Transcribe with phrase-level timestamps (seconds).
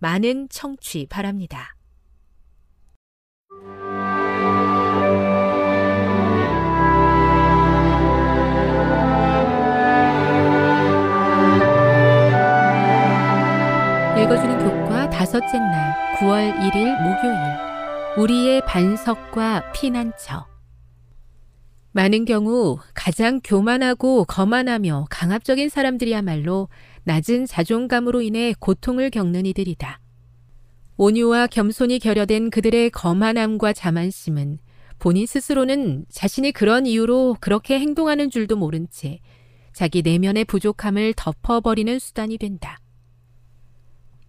[0.00, 1.76] 많은 청취 바랍니다.
[14.18, 17.36] 읽어주는 교과 다섯째 날 9월 1일 목요일
[18.16, 20.46] 우리의 반석과 피난처
[21.92, 26.68] 많은 경우 가장 교만하고 거만하며 강압적인 사람들이야말로
[27.04, 29.99] 낮은 자존감으로 인해 고통을 겪는 이들이다.
[31.02, 34.58] 온유와 겸손이 결여된 그들의 거만함과 자만심은
[34.98, 39.20] 본인 스스로는 자신이 그런 이유로 그렇게 행동하는 줄도 모른 채
[39.72, 42.80] 자기 내면의 부족함을 덮어버리는 수단이 된다.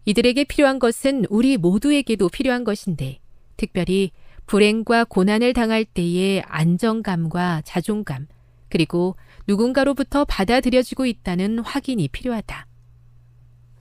[0.05, 3.19] 이들에게 필요한 것은 우리 모두에게도 필요한 것인데,
[3.57, 4.11] 특별히
[4.45, 8.27] 불행과 고난을 당할 때의 안정감과 자존감,
[8.69, 12.65] 그리고 누군가로부터 받아들여지고 있다는 확인이 필요하다.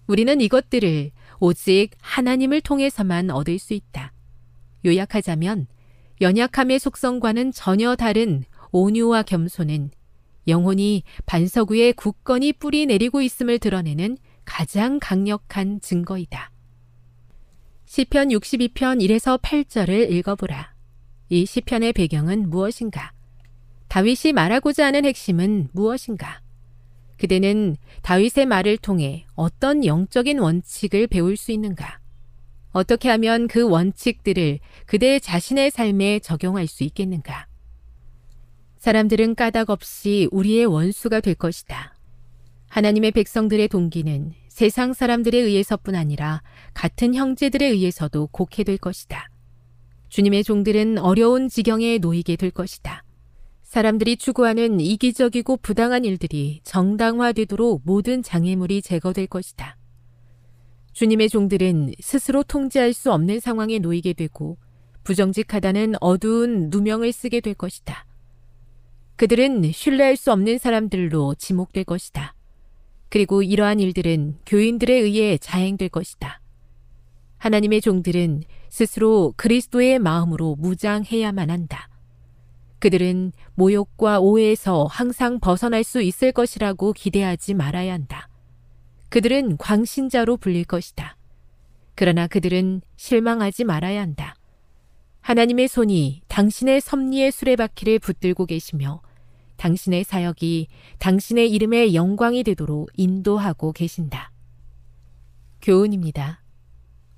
[0.09, 4.13] 우리는 이것들을 오직 하나님을 통해서만 얻을 수 있다.
[4.85, 5.67] 요약하자면
[6.21, 9.91] 연약함의 속성과는 전혀 다른 온유와 겸손은
[10.47, 16.51] 영혼이 반석 위에 굳건히 뿌리 내리고 있음을 드러내는 가장 강력한 증거이다.
[17.87, 20.75] 시편 62편 1에서 8절을 읽어보라.
[21.31, 23.13] 이 시편의 배경은 무엇인가?
[23.89, 26.41] 다윗이 말하고자 하는 핵심은 무엇인가?
[27.21, 32.01] 그대는 다윗의 말을 통해 어떤 영적인 원칙을 배울 수 있는가?
[32.71, 37.47] 어떻게 하면 그 원칙들을 그대 자신의 삶에 적용할 수 있겠는가?
[38.79, 41.95] 사람들은 까닭 없이 우리의 원수가 될 것이다.
[42.71, 46.41] 하나님의 백성들의 동기는 세상 사람들에 의해서뿐 아니라
[46.73, 49.29] 같은 형제들에 의해서도 곡해될 것이다.
[50.09, 53.05] 주님의 종들은 어려운 지경에 놓이게 될 것이다.
[53.71, 59.77] 사람들이 추구하는 이기적이고 부당한 일들이 정당화되도록 모든 장애물이 제거될 것이다.
[60.93, 64.59] 주님의 종들은 스스로 통제할 수 없는 상황에 놓이게 되고
[65.05, 68.07] 부정직하다는 어두운 누명을 쓰게 될 것이다.
[69.15, 72.35] 그들은 신뢰할 수 없는 사람들로 지목될 것이다.
[73.09, 76.41] 그리고 이러한 일들은 교인들에 의해 자행될 것이다.
[77.39, 81.90] 하나님의 종들은 스스로 그리스도의 마음으로 무장해야만 한다.
[82.81, 88.29] 그들은 모욕과 오해에서 항상 벗어날 수 있을 것이라고 기대하지 말아야 한다.
[89.11, 91.17] 그들은 광신자로 불릴 것이다.
[91.95, 94.35] 그러나 그들은 실망하지 말아야 한다.
[95.21, 99.03] 하나님의 손이 당신의 섭리의 수레바퀴를 붙들고 계시며
[99.59, 100.69] 당신의 사역이
[100.99, 104.33] 당신의 이름의 영광이 되도록 인도하고 계신다.
[105.61, 106.43] 교훈입니다.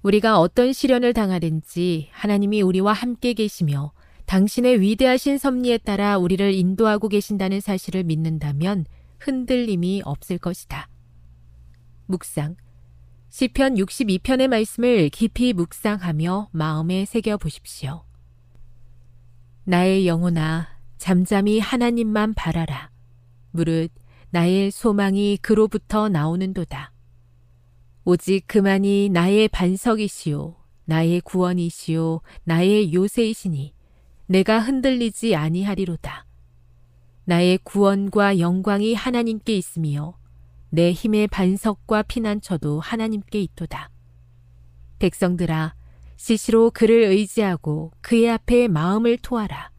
[0.02, 3.92] 우리가 어떤 시련을 당하든지 하나님이 우리와 함께 계시며
[4.32, 8.86] 당신의 위대하신 섭리에 따라 우리를 인도하고 계신다는 사실을 믿는다면
[9.18, 10.88] 흔들림이 없을 것이다.
[12.06, 12.56] 묵상.
[13.28, 18.04] 시편 62편의 말씀을 깊이 묵상하며 마음에 새겨 보십시오.
[19.64, 22.90] 나의 영혼아 잠잠히 하나님만 바라라.
[23.50, 23.92] 무릇
[24.30, 26.90] 나의 소망이 그로부터 나오는도다.
[28.06, 30.56] 오직 그만이 나의 반석이시요
[30.86, 33.74] 나의 구원이시요 나의 요새이시니
[34.26, 36.26] 내가 흔들리지 아니하리로다.
[37.24, 40.18] 나의 구원과 영광이 하나님께 있으며
[40.70, 43.90] 내 힘의 반석과 피난처도 하나님께 있도다.
[44.98, 45.74] 백성들아
[46.16, 49.70] 시시로 그를 의지하고 그의 앞에 마음을 토하라.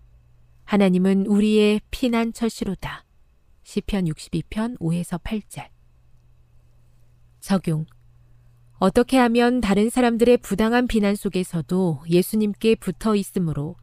[0.65, 3.05] 하나님은 우리의 피난처시로다.
[3.63, 5.67] 시편 62편 5에서 8절.
[7.39, 7.85] 적용.
[8.77, 13.75] 어떻게 하면 다른 사람들의 부당한 비난 속에서도 예수님께 붙어 있으므로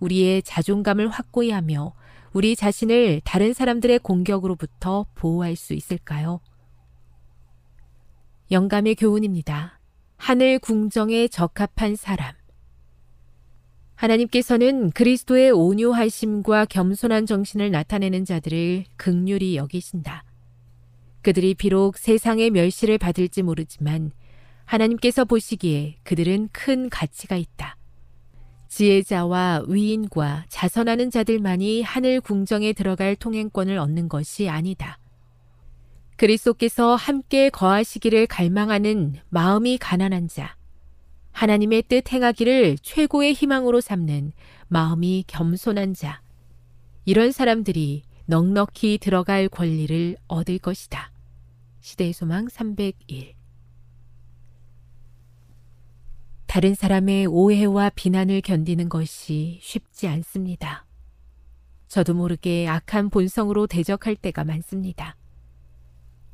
[0.00, 1.94] 우리의 자존감을 확고히 하며
[2.32, 6.40] 우리 자신을 다른 사람들의 공격으로부터 보호할 수 있을까요?
[8.50, 9.80] 영감의 교훈입니다.
[10.16, 12.34] 하늘 궁정에 적합한 사람.
[13.94, 20.24] 하나님께서는 그리스도의 온유하심과 겸손한 정신을 나타내는 자들을 극률이 여기신다.
[21.22, 24.12] 그들이 비록 세상의 멸시를 받을지 모르지만
[24.66, 27.77] 하나님께서 보시기에 그들은 큰 가치가 있다.
[28.68, 34.98] 지혜자와 위인과 자선하는 자들만이 하늘 궁정에 들어갈 통행권을 얻는 것이 아니다.
[36.16, 40.56] 그리스도께서 함께 거하시기를 갈망하는 마음이 가난한 자,
[41.32, 44.32] 하나님의 뜻 행하기를 최고의 희망으로 삼는
[44.66, 46.20] 마음이 겸손한 자,
[47.04, 51.10] 이런 사람들이 넉넉히 들어갈 권리를 얻을 것이다.
[51.80, 53.37] 시대의 소망 301
[56.48, 60.86] 다른 사람의 오해와 비난을 견디는 것이 쉽지 않습니다.
[61.88, 65.14] 저도 모르게 악한 본성으로 대적할 때가 많습니다.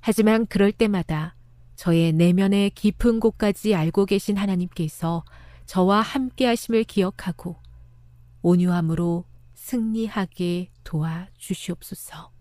[0.01, 1.35] 하지만 그럴 때마다
[1.75, 5.25] 저의 내면의 깊은 곳까지 알고 계신 하나님께서
[5.67, 7.57] 저와 함께 하심을 기억하고
[8.43, 9.25] 온유함으로
[9.55, 12.34] 승리하게 도와 주시옵소서.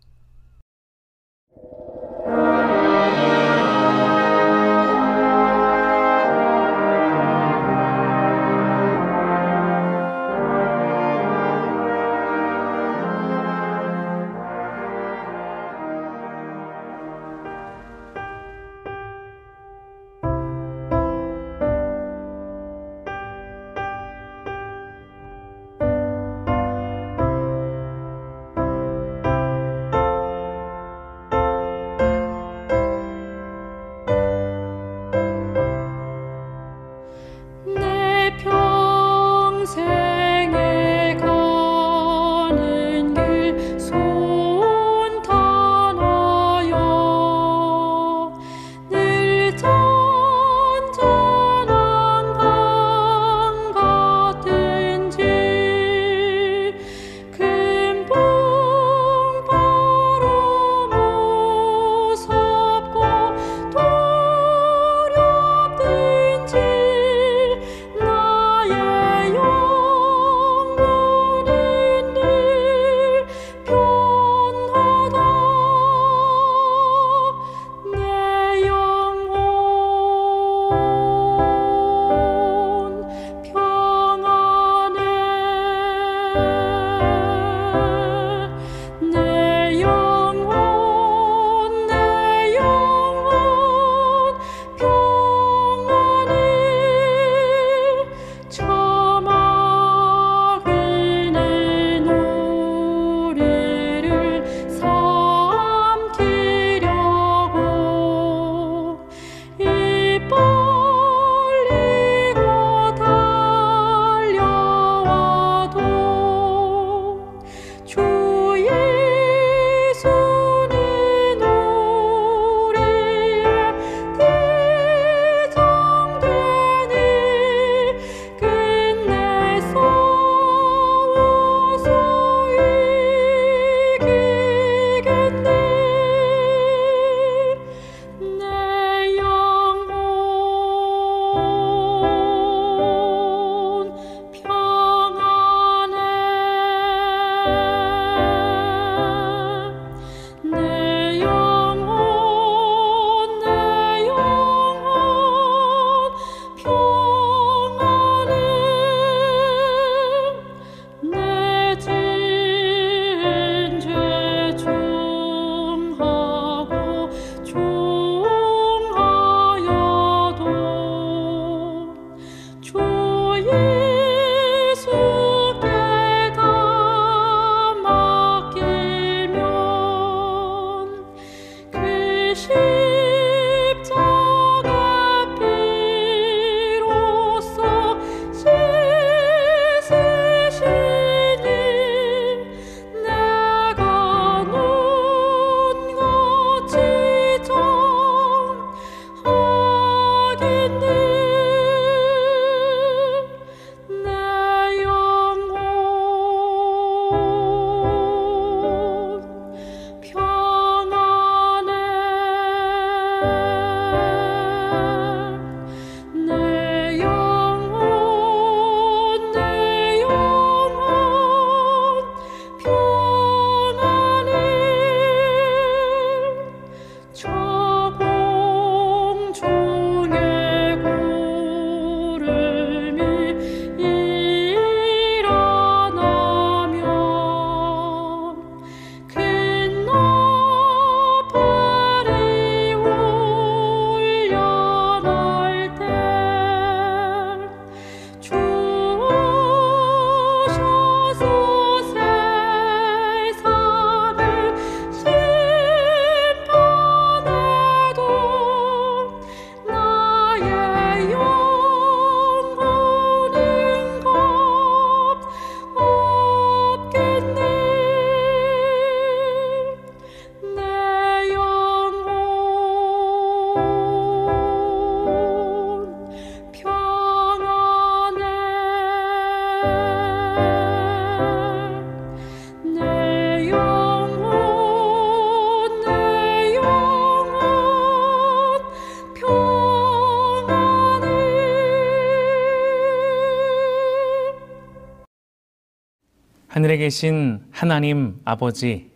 [296.74, 298.89] 하늘에 계신 하나님 아버지,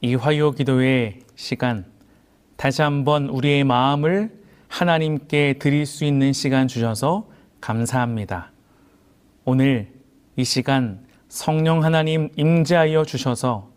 [0.00, 1.84] 이 화요 기도의 시간,
[2.56, 4.32] 다시 한번 우리의 마음을
[4.68, 7.28] 하나님께 드릴 수 있는 시간 주셔서
[7.60, 8.50] 감사합니다.
[9.44, 9.92] 오늘
[10.36, 13.70] 이 시간 성령 하나님 임재하여 주셔서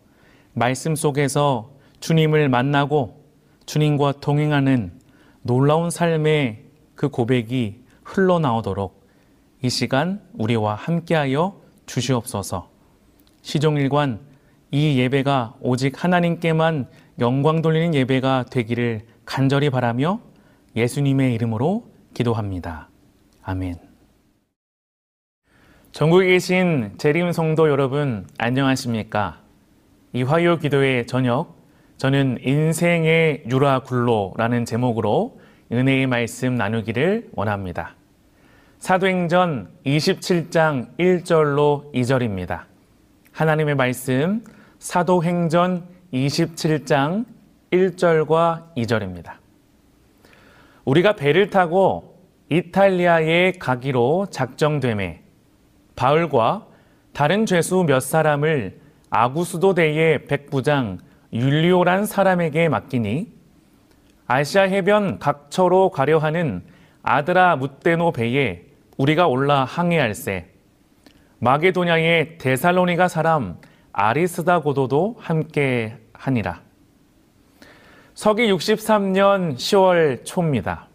[0.54, 3.22] 말씀 속에서 주님을 만나고
[3.66, 4.92] 주님과 동행하는
[5.42, 9.06] 놀라운 삶의 그 고백이 흘러나오도록
[9.62, 12.79] 이 시간 우리와 함께하여 주시옵소서.
[13.42, 14.20] 시종일관
[14.70, 16.86] 이 예배가 오직 하나님께만
[17.18, 20.20] 영광 돌리는 예배가 되기를 간절히 바라며
[20.76, 22.88] 예수님의 이름으로 기도합니다.
[23.42, 23.76] 아멘.
[25.92, 29.40] 전국에 계신 재림 성도 여러분 안녕하십니까?
[30.12, 31.56] 이 화요 기도의 저녁
[31.96, 35.40] 저는 인생의 유라 굴로라는 제목으로
[35.72, 37.94] 은혜의 말씀 나누기를 원합니다.
[38.78, 42.69] 사도행전 27장 1절로 2절입니다.
[43.40, 44.44] 하나님의 말씀
[44.80, 47.24] 사도행전 27장
[47.70, 49.32] 1절과 2절입니다.
[50.84, 52.20] 우리가 배를 타고
[52.50, 55.22] 이탈리아에 가기로 작정됨에
[55.96, 56.66] 바울과
[57.14, 58.78] 다른 죄수 몇 사람을
[59.08, 60.98] 아구수도대의 백부장
[61.32, 63.32] 율리오란 사람에게 맡기니
[64.26, 66.62] 아시아 해변 각처로 가려 하는
[67.02, 68.66] 아드라 무테노 배에
[68.98, 70.59] 우리가 올라 항해할세
[71.40, 73.56] 마게도냐의 데살로니가 사람
[73.92, 76.60] 아리스다 고도도 함께 하니라.
[78.14, 80.88] 서기 63년 10월 초입니다.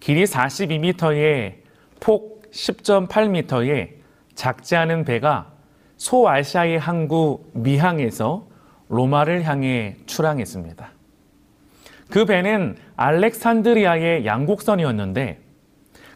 [0.00, 1.56] 길이 42m에
[2.00, 3.90] 폭 10.8m에
[4.34, 5.52] 작지 않은 배가
[5.98, 8.48] 소아시아의 항구 미항에서
[8.88, 10.90] 로마를 향해 출항했습니다.
[12.10, 15.40] 그 배는 알렉산드리아의 양곡선이었는데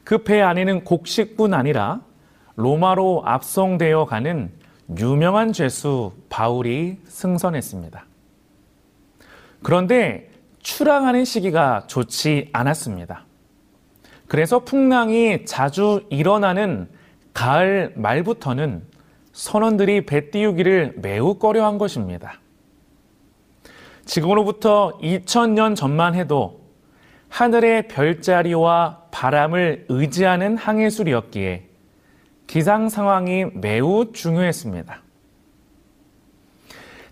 [0.05, 2.01] 그 배 안에는 곡식뿐 아니라
[2.57, 4.51] 로마로 압송되어 가는
[4.99, 8.05] 유명한 죄수 바울이 승선했습니다.
[9.63, 13.25] 그런데 출항하는 시기가 좋지 않았습니다.
[14.27, 16.89] 그래서 풍랑이 자주 일어나는
[17.33, 18.85] 가을 말부터는
[19.33, 22.41] 선원들이 배 띄우기를 매우 꺼려한 것입니다.
[24.07, 26.61] 지금으로부터 2000년 전만 해도
[27.29, 31.66] 하늘의 별자리와 바람을 의지하는 항해술이었기에
[32.47, 35.03] 기상 상황이 매우 중요했습니다.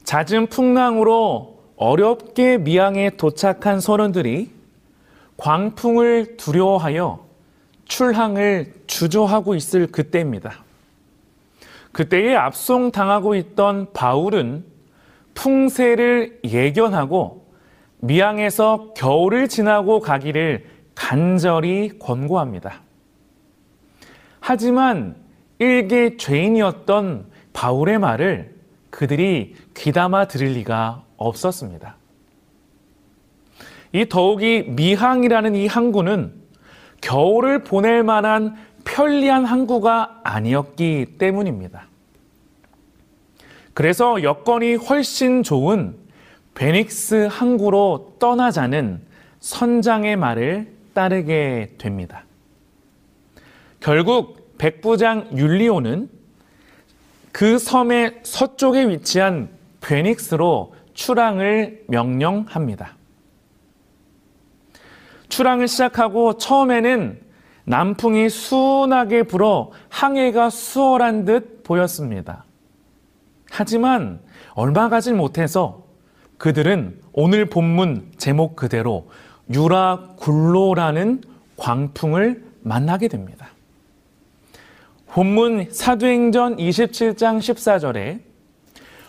[0.04, 4.50] 잦은 풍랑으로 어렵게 미항에 도착한 선원들이
[5.36, 7.24] 광풍을 두려워하여
[7.86, 10.62] 출항을 주저하고 있을 그때입니다.
[11.92, 14.64] 그때에 압송당하고 있던 바울은
[15.34, 17.46] 풍세를 예견하고
[17.98, 22.82] 미항에서 겨울을 지나고 가기를 간절히 권고합니다.
[24.40, 25.23] 하지만
[25.58, 28.54] 일개 죄인이었던 바울의 말을
[28.90, 31.96] 그들이 귀담아 들을 리가 없었습니다.
[33.92, 36.34] 이 더욱이 미항이라는 이 항구는
[37.00, 41.86] 겨울을 보낼 만한 편리한 항구가 아니었기 때문입니다.
[43.72, 45.96] 그래서 여건이 훨씬 좋은
[46.54, 49.00] 베닉스 항구로 떠나자는
[49.40, 52.24] 선장의 말을 따르게 됩니다.
[53.80, 56.08] 결국 백부장 율리오는
[57.32, 59.50] 그 섬의 서쪽에 위치한
[59.82, 62.96] 베닉스로 출항을 명령합니다.
[65.28, 67.20] 출항을 시작하고 처음에는
[67.64, 72.46] 남풍이 순하게 불어 항해가 수월한 듯 보였습니다.
[73.50, 74.20] 하지만
[74.54, 75.84] 얼마 가지 못해서
[76.38, 79.10] 그들은 오늘 본문 제목 그대로
[79.52, 81.20] 유라 굴로라는
[81.58, 83.48] 광풍을 만나게 됩니다.
[85.14, 88.18] 본문 사도행전 27장 14절에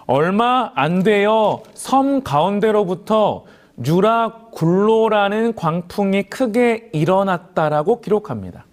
[0.06, 3.46] 얼마 안 되어 섬 가운데로부터
[3.84, 8.68] 유라 굴로라는 광풍이 크게 일어났다라고 기록합니다.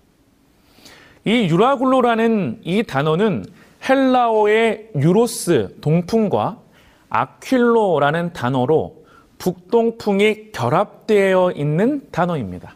[1.25, 3.47] 이 유라 굴로라는 이 단어는
[3.89, 6.59] 헬라어의 유로스 동풍과
[7.09, 9.07] 아퀼로라는 단어로
[9.39, 12.75] 북동풍이 결합되어 있는 단어입니다.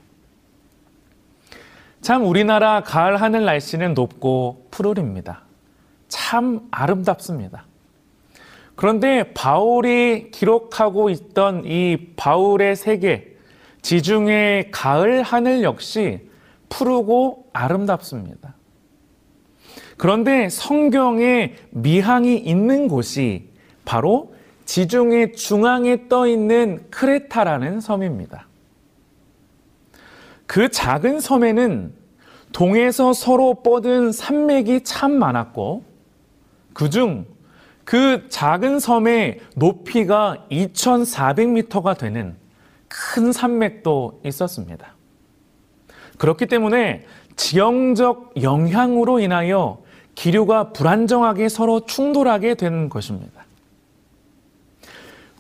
[2.07, 5.43] 참 우리나라 가을 하늘 날씨는 높고 푸르릅니다.
[6.07, 7.67] 참 아름답습니다.
[8.77, 13.35] 그런데 바울이 기록하고 있던 이 바울의 세계,
[13.83, 16.31] 지중해 가을 하늘 역시
[16.69, 18.55] 푸르고 아름답습니다.
[19.97, 23.49] 그런데 성경에 미항이 있는 곳이
[23.85, 24.33] 바로
[24.65, 28.47] 지중해 중앙에 떠 있는 크레타라는 섬입니다.
[30.47, 31.96] 그 작은 섬에는
[32.57, 35.85] 동에서 서로 뻗은 산맥이 참 많았고
[36.73, 37.27] 그중
[37.85, 42.35] 그 작은 섬의 높이가 2,400m가 되는
[42.89, 44.95] 큰 산맥도 있었습니다.
[46.17, 47.05] 그렇기 때문에
[47.37, 49.83] 지형적 영향으로 인하여
[50.15, 53.45] 기류가 불안정하게 서로 충돌하게 된 것입니다.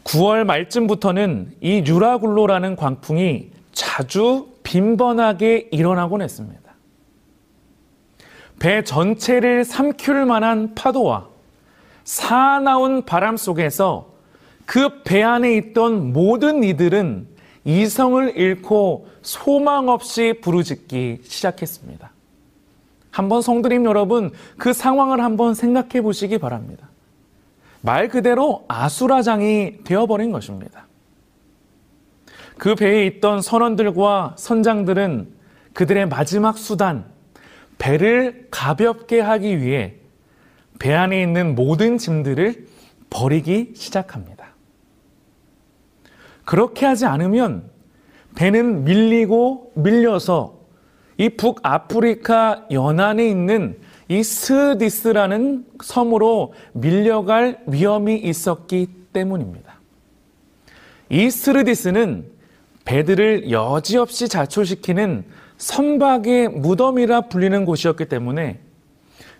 [0.04, 6.65] 9월 말쯤부터는 이 유라굴로라는 광풍이 자주 빈번하게 일어나곤 했습니다.
[8.58, 11.28] 배 전체를 삼킬 만한 파도와
[12.04, 14.14] 사나운 바람 속에서
[14.64, 17.28] 그 배 안에 있던 모든 이들은
[17.64, 22.10] 이성을 잃고 소망 없이 부르짖기 시작했습니다.
[23.10, 26.88] 한번 성드림 여러분 그 상황을 한번 생각해 보시기 바랍니다.
[27.80, 30.86] 말 그대로 아수라장이 되어버린 것입니다.
[32.58, 35.28] 그 배에 있던 선원들과 선장들은
[35.72, 37.04] 그들의 마지막 수단,
[37.78, 39.94] 배를 가볍게 하기 위해
[40.78, 42.66] 배 안에 있는 모든 짐들을
[43.10, 44.54] 버리기 시작합니다.
[46.44, 47.70] 그렇게 하지 않으면
[48.34, 50.60] 배는 밀리고 밀려서
[51.18, 59.80] 이 북아프리카 연안에 있는 이 스디스라는 섬으로 밀려갈 위험이 있었기 때문입니다.
[61.08, 62.30] 이 스르디스는
[62.84, 65.24] 배들을 여지없이 자초시키는
[65.58, 68.60] 선박의 무덤이라 불리는 곳이었기 때문에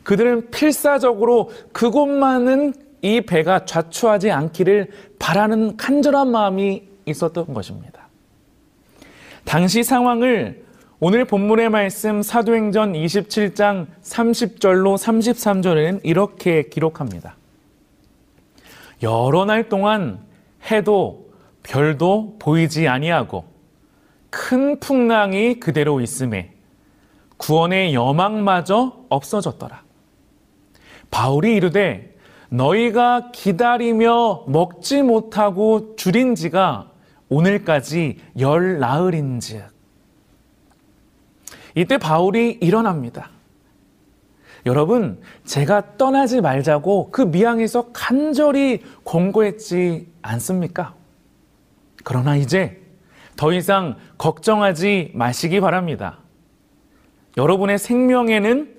[0.02, 8.09] 그들은 필사적으로 그곳만은 이 배가 좌초하지 않기를 바라는 간절한 마음이 있었던 것입니다.
[9.44, 10.64] 당시 상황을
[10.98, 17.37] 오늘 본문의 말씀 사도행전 27장 30절로 33절에는 이렇게 기록합니다.
[19.02, 20.20] 여러 날 동안
[20.70, 21.31] 해도
[21.62, 23.44] 별도 보이지 아니하고
[24.37, 26.53] 큰 풍랑이 그대로 있음에
[27.38, 29.83] 구원의 여망마저 없어졌더라.
[31.11, 32.14] 바울이 이르되
[32.51, 36.90] 너희가 기다리며 먹지 못하고 줄인 지가
[37.31, 39.68] 오늘까지 열 나흘인즉.
[41.75, 43.31] 이때 바울이 일어납니다.
[44.66, 50.94] 여러분, 제가 떠나지 말자고 그 미항에서 간절히 권고했지 않습니까?
[52.05, 52.86] 그러나 이제
[53.37, 56.18] 더 이상 걱정하지 마시기 바랍니다.
[57.37, 58.75] 여러분의 생명에는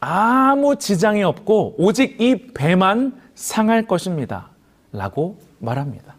[0.00, 4.50] 아무 지장이 없고 오직 이 배만 상할 것입니다.
[4.92, 6.14] 라고 말합니다.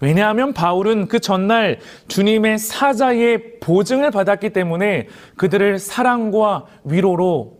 [0.00, 7.58] 왜냐하면 바울은 그 전날 주님의 사자의 보증을 받았기 때문에 그들을 사랑과 위로로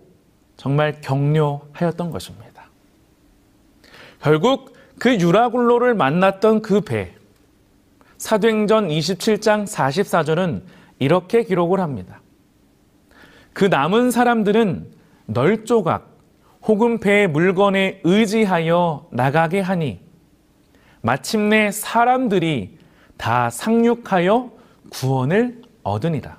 [0.57, 2.65] 정말 격려하였던 것입니다.
[4.21, 7.15] 결국 그 유라굴로를 만났던 그 배,
[8.23, 10.63] 사도행전 27장 44절은
[11.01, 12.23] 이렇게 기록을 합니다.
[13.53, 14.93] 그 남은 사람들은
[15.27, 16.09] 널 조각
[16.63, 19.99] 혹은 배의 물건에 의지하여 나가게 하니
[21.01, 22.79] 마침내 사람들이
[23.17, 24.53] 다 상륙하여
[24.91, 26.39] 구원을 얻으니라.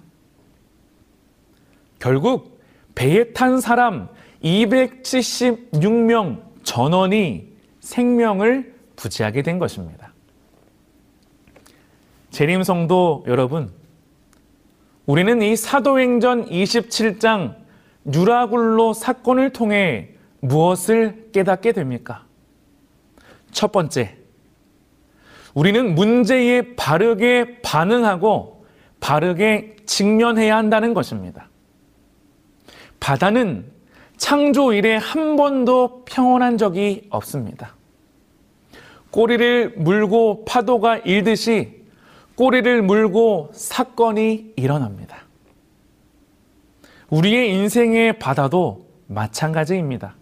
[1.99, 2.61] 결국
[2.95, 4.07] 배에 탄 사람
[4.41, 10.02] 276명 전원이 생명을 부지하게 된 것입니다.
[12.33, 13.71] 재림성도 여러분,
[15.05, 17.55] 우리는 이 사도행전 27장
[18.11, 22.25] 유라굴로 사건을 통해 무엇을 깨닫게 됩니까?
[23.51, 24.17] 첫 번째,
[25.53, 28.65] 우리는 문제에 바르게 반응하고
[28.99, 31.49] 바르게 직면해야 한다는 것입니다.
[32.99, 33.71] 바다는
[34.17, 37.75] 창조 이래 한 번도 평온한 적이 없습니다.
[39.11, 41.82] 꼬리를 물고 파도가 일듯이
[42.35, 45.23] 꼬리를 물고 사건이 일어납니다.
[47.09, 50.15] 우리의 인생의 바다도 마찬가지입니다.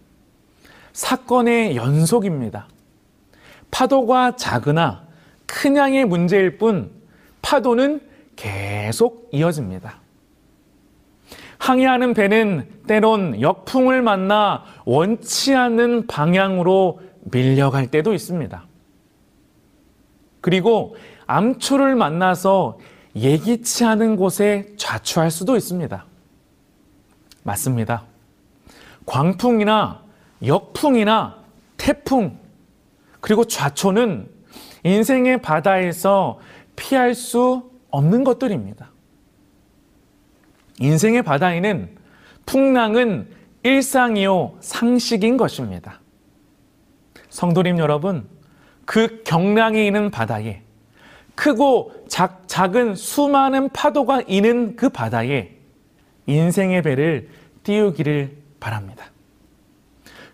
[0.92, 2.68] 사건의 연속입니다.
[3.70, 5.06] 파도가 작으나
[5.46, 6.90] 큰 양의 문제일 뿐
[7.40, 8.00] 파도는
[8.36, 10.00] 계속 이어집니다.
[11.58, 18.66] 항해하는 배는 때론 역풍을 만나 원치 않는 방향으로 밀려갈 때도 있습니다.
[20.40, 22.78] 그리고 암초를 만나서
[23.14, 26.04] 예기치 않은 곳에 좌초할 수도 있습니다.
[27.42, 28.04] 맞습니다.
[29.06, 30.02] 광풍이나
[30.44, 31.36] 역풍이나
[31.76, 32.38] 태풍,
[33.20, 34.28] 그리고 좌초는
[34.84, 36.40] 인생의 바다에서
[36.76, 38.90] 피할 수 없는 것들입니다.
[40.80, 41.96] 인생의 바다에는
[42.46, 43.28] 풍랑은
[43.62, 46.00] 일상이요, 상식인 것입니다.
[47.28, 48.26] 성도님 여러분,
[48.84, 50.62] 그 경랑이 있는 바다에
[51.34, 55.50] 크고 작, 작은 수많은 파도가 있는 그 바다에
[56.26, 57.28] 인생의 배를
[57.64, 59.06] 띄우기를 바랍니다.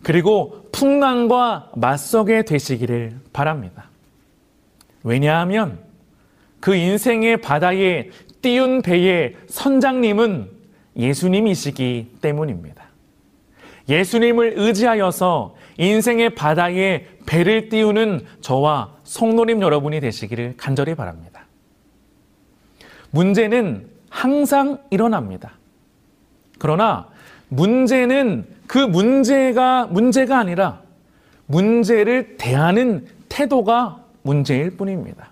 [0.02, 3.90] 그리고 풍랑과 맞서게 되시기를 바랍니다.
[5.02, 5.78] 왜냐하면
[6.61, 8.11] 그 인생의 바다에
[8.42, 10.50] 띄운 배의 선장님은
[10.96, 12.84] 예수님이시기 때문입니다.
[13.88, 21.47] 예수님을 의지하여서 인생의 바다에 배를 띄우는 저와 성도님 여러분이 되시기를 간절히 바랍니다.
[23.11, 25.53] 문제는 항상 일어납니다.
[26.59, 27.09] 그러나
[27.49, 30.83] 문제는 그 문제가 문제가 아니라
[31.47, 35.31] 문제를 대하는 태도가 문제일 뿐입니다.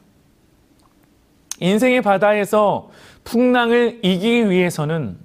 [1.60, 2.90] 인생의 바다에서
[3.24, 5.18] 풍랑을 이기기 위해서는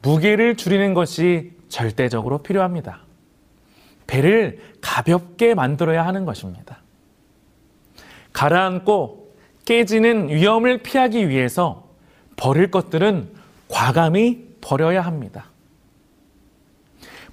[0.00, 3.00] 무게를 줄이는 것이 절대적으로 필요합니다.
[4.06, 6.81] 배를 가볍게 만들어야 하는 것입니다.
[8.32, 9.32] 가라앉고
[9.64, 11.88] 깨지는 위험을 피하기 위해서
[12.36, 13.30] 버릴 것들은
[13.68, 15.46] 과감히 버려야 합니다.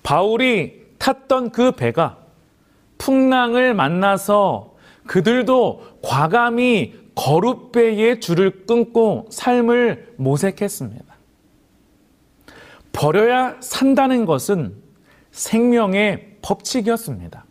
[0.03, 2.17] 바울이 탔던 그 배가
[2.97, 4.75] 풍랑을 만나서
[5.07, 11.05] 그들도 과감히 거룻배의 줄을 끊고 삶을 모색했습니다.
[12.91, 14.75] 버려야 산다는 것은
[15.31, 17.45] 생명의 법칙이었습니다.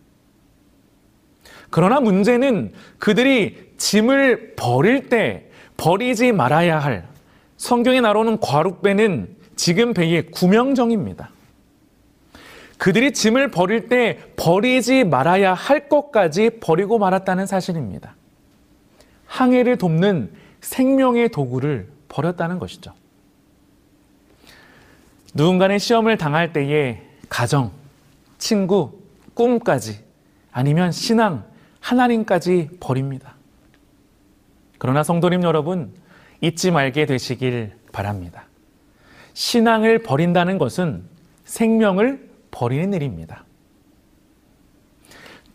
[1.71, 7.07] 그러나 문제는 그들이 짐을 버릴 때 버리지 말아야 할
[7.57, 11.31] 성경에 나오는 과룻배는 지금 배의 구명정입니다.
[12.79, 18.15] 그들이 짐을 버릴 때 버리지 말아야 할 것까지 버리고 말았다는 사실입니다.
[19.27, 22.93] 항해를 돕는 생명의 도구를 버렸다는 것이죠.
[25.35, 27.73] 누군가는 시험을 당할 때에 가정,
[28.39, 28.93] 친구,
[29.35, 30.05] 꿈까지
[30.53, 31.45] 아니면 신앙,
[31.89, 33.35] 하나님까지 버립니다.
[34.77, 35.93] 그러나 성도님 여러분,
[36.43, 38.45] 잊지 말게 되시길 바랍니다.
[39.33, 41.05] 신앙을 버린다는 것은
[41.45, 43.45] 생명을 버리는 일입니다.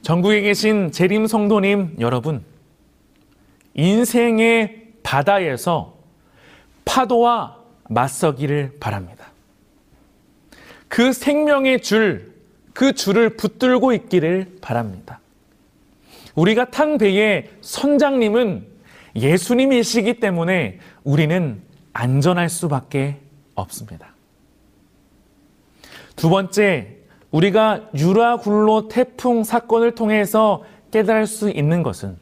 [0.01, 2.43] 전국에 계신 재림 성도님 여러분,
[3.75, 5.97] 인생의 바다에서
[6.83, 9.31] 파도와 맞서기를 바랍니다.
[10.87, 12.33] 그 생명의 줄,
[12.73, 15.19] 그 줄을 붙들고 있기를 바랍니다.
[16.35, 18.67] 우리가 탄 배의 선장님은
[19.15, 21.61] 예수님이시기 때문에 우리는
[21.93, 23.19] 안전할 수밖에
[23.55, 24.13] 없습니다.
[26.15, 26.97] 두 번째,
[27.31, 32.17] 우리가 유라굴로 태풍 사건을 통해서 깨달을 수 있는 것은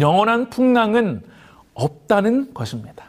[0.00, 1.22] 영원한 풍랑은
[1.74, 3.06] 없다는 것입니다.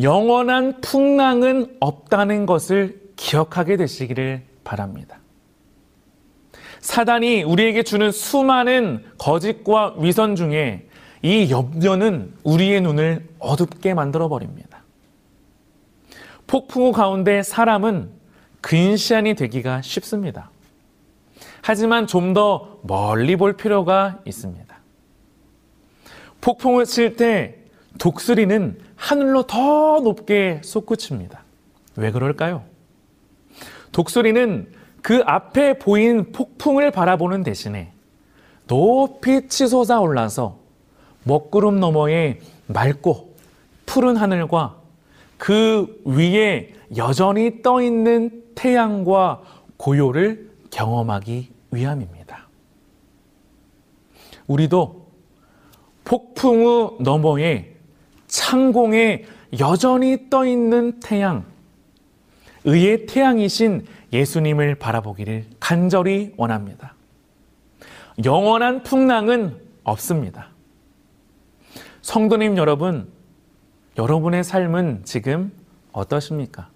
[0.00, 5.18] 영원한 풍랑은 없다는 것을 기억하게 되시기를 바랍니다.
[6.86, 10.86] 사단이 우리에게 주는 수많은 거짓과 위선 중에
[11.20, 14.84] 이 염려는 우리의 눈을 어둡게 만들어 버립니다.
[16.46, 18.10] 폭풍우 가운데 사람은
[18.60, 20.50] 근시안이 되기가 쉽습니다.
[21.60, 24.78] 하지만 좀 더 멀리 볼 필요가 있습니다.
[26.40, 27.56] 폭풍을 칠 때
[27.98, 31.42] 독수리는 하늘로 더 높게 솟구칩니다.
[31.96, 32.62] 왜 그럴까요?
[33.90, 34.75] 독수리는
[35.06, 37.92] 그 앞에 보인 폭풍을 바라보는 대신에
[38.66, 40.58] 높이 치솟아 올라서
[41.22, 43.36] 먹구름 너머에 맑고
[43.86, 44.80] 푸른 하늘과
[45.38, 49.42] 그 위에 여전히 떠 있는 태양과
[49.76, 52.48] 고요를 경험하기 위함입니다.
[54.48, 55.06] 우리도
[56.02, 57.76] 폭풍우 너머에
[58.26, 59.24] 창공에
[59.60, 61.44] 여전히 떠 있는 태양,
[62.64, 66.94] 의의 태양이신 예수님을 바라보기를 간절히 원합니다.
[68.24, 70.48] 영원한 풍랑은 없습니다.
[72.02, 73.10] 성도님 여러분,
[73.98, 75.52] 여러분의 삶은 지금
[75.92, 76.68] 어떠십니까?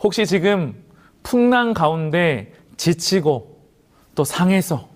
[0.00, 0.74] 혹시 지금
[1.22, 3.60] 풍랑 가운데 지치고
[4.14, 4.88] 또 상해서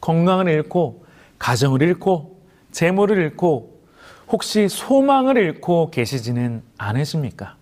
[0.00, 1.04] 건강을 잃고
[1.38, 3.80] 가정을 잃고 재물을 잃고
[4.28, 7.56] 혹시 소망을 잃고 계시지는 않으십니까?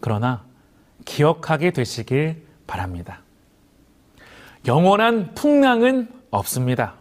[0.00, 0.45] 그러나
[1.06, 3.20] 기억하게 되시길 바랍니다.
[4.66, 6.94] 영원한 풍랑은 없습니다.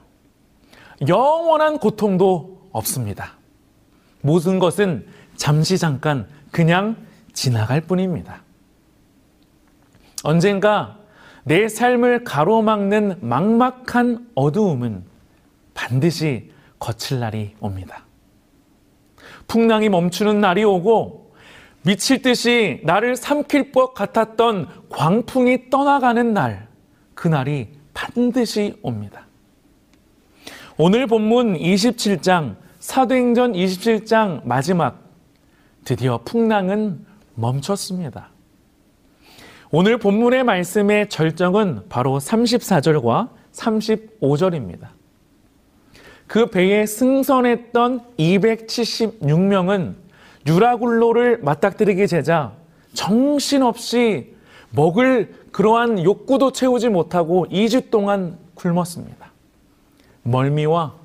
[1.07, 3.33] 영원한 고통도 없습니다.
[4.21, 6.95] 모든 것은 잠시 잠깐 그냥
[7.33, 8.43] 지나갈 뿐입니다.
[10.23, 10.97] 언젠가
[11.43, 15.03] 내 삶을 가로막는 막막한 어두움은
[15.73, 18.05] 반드시 거칠 날이 옵니다.
[19.47, 21.24] 풍랑이 멈추는 날이 오고
[21.85, 26.67] 미칠 듯이 나를 삼킬 것 같았던 광풍이 떠나가는 날,
[27.13, 29.27] 그 날이 반드시 옵니다.
[30.77, 34.99] 오늘 본문 27장, 사도행전 27장 마지막,
[35.83, 38.29] 드디어 풍랑은 멈췄습니다.
[39.69, 44.87] 오늘 본문의 말씀의 절정은 바로 34절과 35절입니다.
[46.25, 50.04] 그 배에 승선했던 276명은
[50.45, 52.53] 유라굴로를 맞닥뜨리기 제자
[52.93, 54.35] 정신없이
[54.71, 59.31] 먹을 그러한 욕구도 채우지 못하고 2주 동안 굶었습니다.
[60.23, 60.95] 멀미와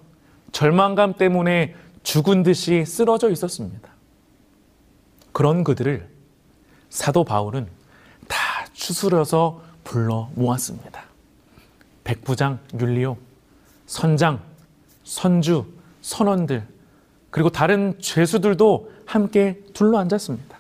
[0.52, 3.88] 절망감 때문에 죽은 듯이 쓰러져 있었습니다.
[5.32, 6.08] 그런 그들을
[6.88, 7.68] 사도 바울은
[8.26, 8.36] 다
[8.72, 11.04] 추스려서 불러 모았습니다.
[12.04, 13.16] 백부장 율리오,
[13.86, 14.40] 선장,
[15.04, 15.66] 선주,
[16.00, 16.66] 선원들,
[17.30, 20.56] 그리고 다른 죄수들도 함께 둘러앉았습니다.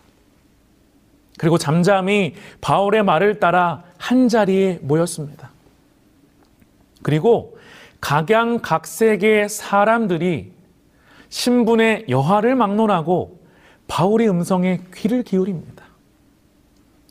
[1.38, 5.50] 그리고 잠잠히 바울의 말을 따라 한 자리에 모였습니다.
[7.02, 7.56] 그리고
[8.00, 10.52] 각양각색의 사람들이
[11.28, 13.40] 신분의 여하를 막론하고
[13.86, 15.84] 바울의 음성에 귀를 기울입니다.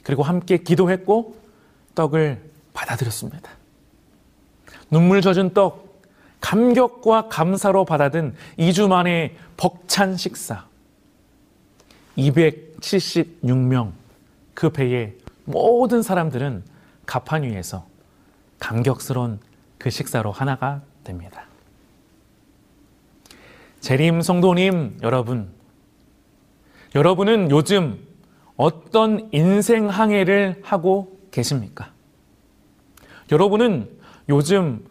[0.03, 1.37] 그리고 함께 기도했고
[1.95, 2.41] 떡을
[2.73, 3.49] 받아들였습니다.
[4.91, 6.01] 눈물 젖은 떡,
[6.41, 10.68] 감격과 감사로 받아든 2주 만에 벅찬 식사.
[12.19, 13.91] 276명
[14.53, 16.63] 그 배의 모든 사람들은
[17.05, 17.87] 가판 위에서
[18.59, 19.39] 감격스러운
[19.77, 21.45] 그 식사로 하나가 됩니다.
[23.79, 25.49] 재림 성도님 여러분,
[26.93, 28.05] 여러분은 요즘
[28.57, 31.91] 어떤 인생 항해를 하고 계십니까?
[33.31, 33.89] 여러분은
[34.27, 34.85] 요즘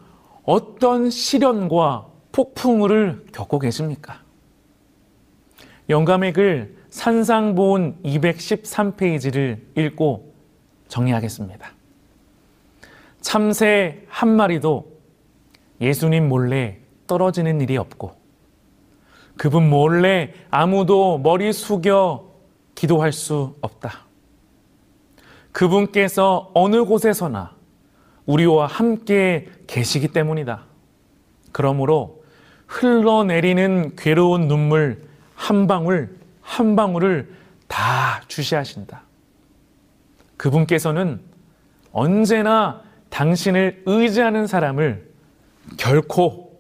[0.45, 4.23] 어떤 시련과 폭풍우를 겪고 계십니까?
[5.91, 10.35] 영감의 글 산상보온 213페이지를 읽고
[10.89, 11.71] 정리하겠습니다.
[13.21, 14.99] 참새 한 마리도
[15.81, 18.17] 예수님 몰래 떨어지는 일이 없고
[19.37, 22.25] 그분 몰래 아무도 머리 숙여
[22.75, 24.07] 기도할 수 없다.
[25.53, 27.55] 그분께서 어느 곳에서나
[28.27, 30.65] 우리와 함께 계시기 때문이다.
[31.53, 32.25] 그러므로
[32.67, 35.07] 흘러내리는 괴로운 눈물
[35.37, 36.18] 한 방울
[36.49, 37.31] 한 방울을
[37.69, 39.03] 다 주시하신다.
[40.39, 41.21] 그분께서는
[41.93, 45.11] 언제나 당신을 의지하는 사람을
[45.77, 46.59] 결코,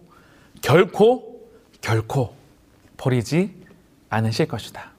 [0.60, 1.48] 결코,
[1.80, 2.34] 결코
[2.98, 3.64] 버리지
[4.10, 4.90] 않으실 것이다.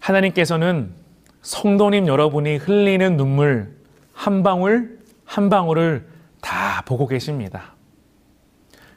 [0.00, 0.92] 하나님께서는
[1.40, 3.74] 성도님 여러분이 흘리는 눈물
[4.12, 6.06] 한 방울 한 방울을
[6.42, 7.72] 다 보고 계십니다.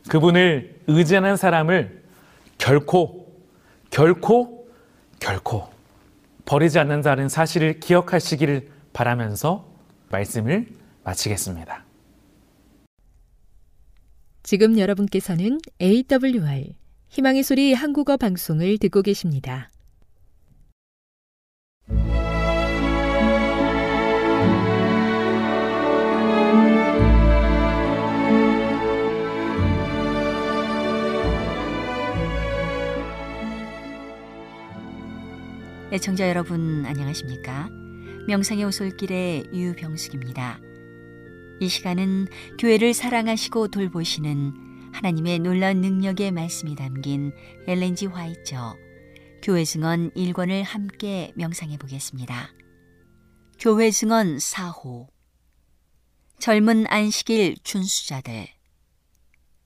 [0.09, 2.03] 그분을 의지하는 사람을
[2.57, 3.26] 결코,
[3.97, 4.69] 결코,
[5.19, 5.67] 결코
[6.45, 9.67] 버리지 않는다는 사실을 기억하시기를 바라면서
[10.11, 10.67] 말씀을
[11.03, 11.83] 마치겠습니다.
[14.43, 16.75] 지금 여러분께서는 AWR
[17.09, 19.71] 희망의 소리 한국어 방송을 듣고 계십니다.
[35.89, 37.69] 애청자 여러분 안녕하십니까?
[38.27, 40.59] 명상의 오솔길의 유병숙입니다.
[41.61, 42.27] 이 시간은
[42.59, 47.31] 교회를 사랑하시고 돌보시는 하나님의 놀라운 능력의 말씀이 담긴
[47.67, 48.75] 엘렌지 화이처
[49.41, 52.49] 교회 증언 1권을 함께 명상해 보겠습니다.
[53.57, 55.07] 교회 증언 4호
[56.39, 58.47] 젊은 안식일 준수자들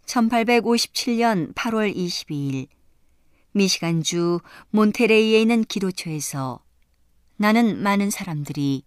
[0.05, 2.67] 1857년 8월 22일
[3.53, 6.63] 미시간주 몬테레이에 있는 기도처에서
[7.35, 8.83] 나는 많은 사람들이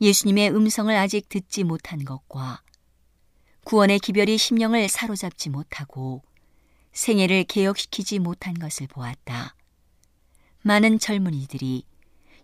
[0.00, 2.62] 예수님의 음성을 아직 듣지 못한 것과
[3.64, 6.22] 구원의 기별이 심령을 사로잡지 못하고
[6.92, 9.54] 생애를 개혁시키지 못한 것을 보았다.
[10.62, 11.84] 많은 젊은이들이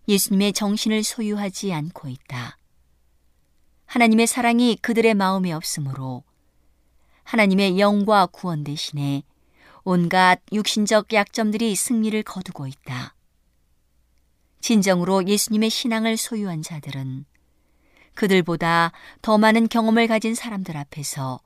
[0.09, 2.59] 예수님의 정신을 소유하지 않고 있다.
[3.87, 6.25] 하나님의 사랑이 그들의 마음에 없으므로
[7.25, 9.23] 하나님의 영과 구원 대신에
[9.85, 13.15] 온갖 육신적 약점들이 승리를 거두고 있다.
[14.61, 17.25] 진정으로 예수님의 신앙을 소유한 자들은
[18.15, 18.93] 그들보다
[19.23, 21.41] 더 많은 경험을 가진 사람들 앞에서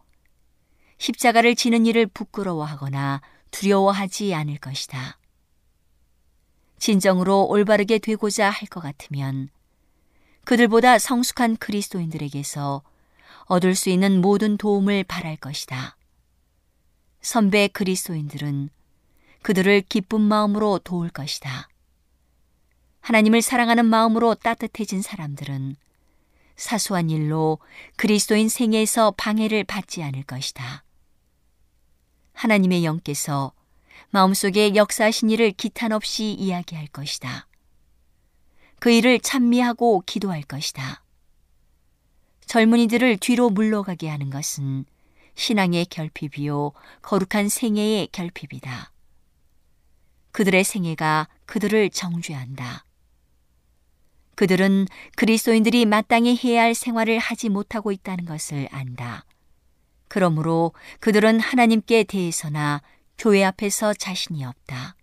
[0.98, 5.18] 십자가를 지는 일을 부끄러워하거나 두려워하지 않을 것이다.
[6.78, 9.48] 진정으로 올바르게 되고자 할 것 같으면
[10.44, 12.82] 그들보다 성숙한 그리스도인들에게서
[13.44, 15.95] 얻을 수 있는 모든 도움을 바랄 것이다.
[17.26, 18.70] 선배 그리스도인들은
[19.42, 21.68] 그들을 기쁜 마음으로 도울 것이다.
[23.00, 25.74] 하나님을 사랑하는 마음으로 따뜻해진 사람들은
[26.54, 27.58] 사소한 일로
[27.96, 30.84] 그리스도인 생애에서 방해를 받지 않을 것이다.
[32.32, 33.52] 하나님의 영께서
[34.10, 37.48] 마음속에 역사하신 일을 기탄 없이 이야기할 것이다.
[38.78, 41.02] 그 일을 찬미하고 기도할 것이다.
[42.46, 44.84] 젊은이들을 뒤로 물러가게 하는 것은
[45.36, 46.72] 신앙의 결핍이요
[47.02, 48.92] 거룩한 생애의 결핍이다.
[50.32, 52.84] 그들의 생애가 그들을 정죄한다.
[54.34, 59.24] 그들은 그리스도인들이 마땅히 해야 할 생활을 하지 못하고 있다는 것을 안다.
[60.08, 62.82] 그러므로 그들은 하나님께 대해서나
[63.16, 64.96] 교회 앞에서 자신이 없다.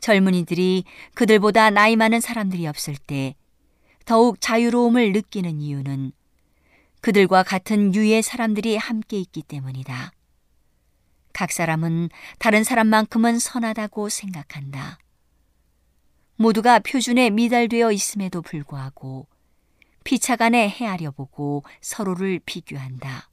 [0.00, 3.34] 젊은이들이 그들보다 나이 많은 사람들이 없을 때
[4.04, 6.12] 더욱 자유로움을 느끼는 이유는
[7.08, 10.12] 그들과 같은 유의 사람들이 함께 있기 때문이다.
[11.32, 14.98] 각 사람은 다른 사람만큼은 선하다고 생각한다.
[16.36, 19.26] 모두가 표준에 미달되어 있음에도 불구하고
[20.04, 23.30] 피차간에 헤아려 보고 서로를 비교한다.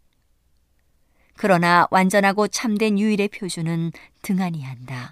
[1.35, 5.11] 그러나 완전하고 참된 유일의 표준은 등한히 한다.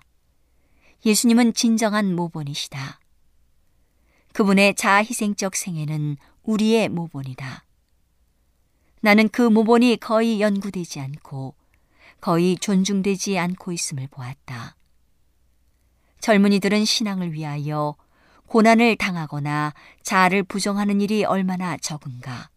[1.06, 3.02] 예수님은 진정한 모본이시다.
[4.32, 7.66] 그분의 자아 희생적 생애는 우리의 모본이다.
[9.04, 11.56] 나는 그 모본이 거의 연구되지 않고
[12.22, 14.78] 거의 존중되지 않고 있음을 보았다.
[16.22, 17.98] 젊은이들은 신앙을 위하여
[18.48, 22.50] 고난을 당하거나 자아를 부정하는 일이 얼마나 적은가.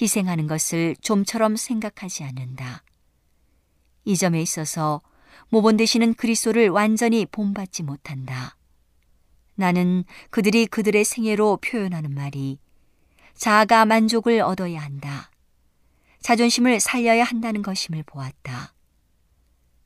[0.00, 2.82] 희생하는 것을 좀처럼 생각하지 않는다.
[4.06, 5.02] 이 점에 있어서
[5.50, 8.56] 모본 되시는 그리스도를 완전히 본받지 못한다.
[9.56, 12.58] 나는 그들이 그들의 생애로 표현하는 말이
[13.38, 15.30] 자아가 만족을 얻어야 한다.
[16.20, 18.74] 자존심을 살려야 한다는 것임을 보았다.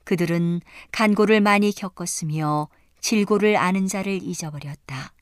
[0.04, 2.68] 그들은 간고를 많이 겪었으며
[3.00, 5.12] 질고를 아는 자를 잊어버렸다.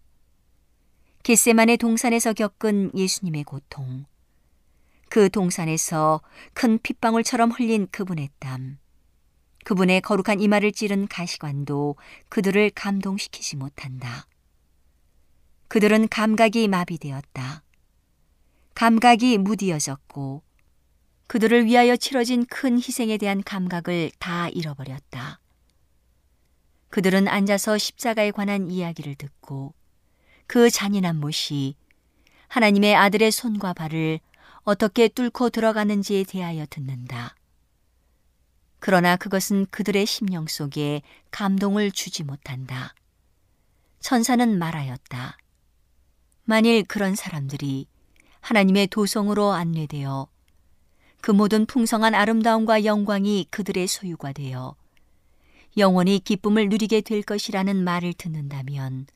[1.25, 4.07] 겟세만의 동산에서 겪은 예수님의 고통,
[5.09, 6.23] 그 동산에서
[6.55, 8.79] 큰 핏방울처럼 흘린 그분의 땀,
[9.65, 11.97] 그분의 거룩한 이마를 찌른 가시관도
[12.29, 14.27] 그들을 감동시키지 못한다.
[15.69, 17.65] 그들은 감각이 마비되었다.
[18.75, 20.43] 감각이 무디어졌고
[21.27, 25.39] 그들을 위하여 치러진 큰 희생에 대한 감각을 다 잃어버렸다.
[26.89, 29.75] 그들은 앉아서 십자가에 관한 이야기를 듣고
[30.47, 31.77] 그 잔인한 못이
[32.49, 34.19] 하나님의 아들의 손과 발을
[34.65, 37.37] 어떻게 뚫고 들어가는지에 대하여 듣는다.
[38.81, 42.95] 그러나 그것은 그들의 심령 속에 감동을 주지 못한다.
[44.01, 45.39] 천사는 말하였다.
[46.45, 47.87] 만일 그런 사람들이
[48.41, 50.29] 하나님의 도성으로 안내되어
[51.21, 54.75] 그 모든 풍성한 아름다움과 영광이 그들의 소유가 되어
[55.77, 59.07] 영원히 기쁨을 누리게 될 것이라는 말을 듣는다면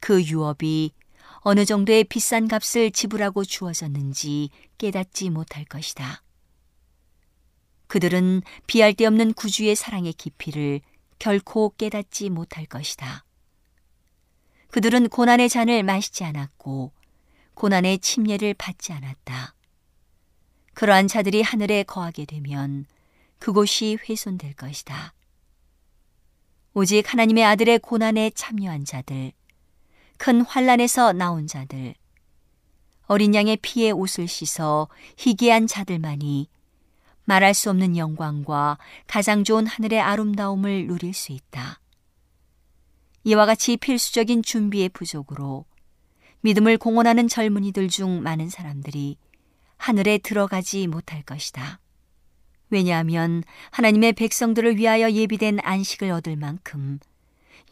[0.00, 0.92] 그 유업이
[1.40, 6.22] 어느 정도의 비싼 값을 지불하고 주어졌는지 깨닫지 못할 것이다.
[7.86, 10.80] 그들은 비할 데 없는 구주의 사랑의 깊이를
[11.18, 13.24] 결코 깨닫지 못할 것이다.
[14.70, 16.92] 그들은 고난의 잔을 마시지 않았고
[17.58, 19.52] 고난의 침례를 받지 않았다.
[20.74, 22.86] 그러한 자들이 하늘에 거하게 되면
[23.40, 25.12] 그곳이 훼손될 것이다.
[26.72, 29.32] 오직 하나님의 아들의 고난에 참여한 자들,
[30.18, 31.96] 큰 환란에서 나온 자들,
[33.06, 34.86] 어린 양의 피에 옷을 씻어
[35.16, 36.48] 희귀한 자들만이
[37.24, 38.78] 말할 수 없는 영광과
[39.08, 41.80] 가장 좋은 하늘의 아름다움을 누릴 수 있다.
[43.24, 45.64] 이와 같이 필수적인 준비의 부족으로
[46.40, 49.16] 믿음을 공언하는 젊은이들 중 많은 사람들이
[49.76, 51.80] 하늘에 들어가지 못할 것이다.
[52.70, 56.98] 왜냐하면 하나님의 백성들을 위하여 예비된 안식을 얻을 만큼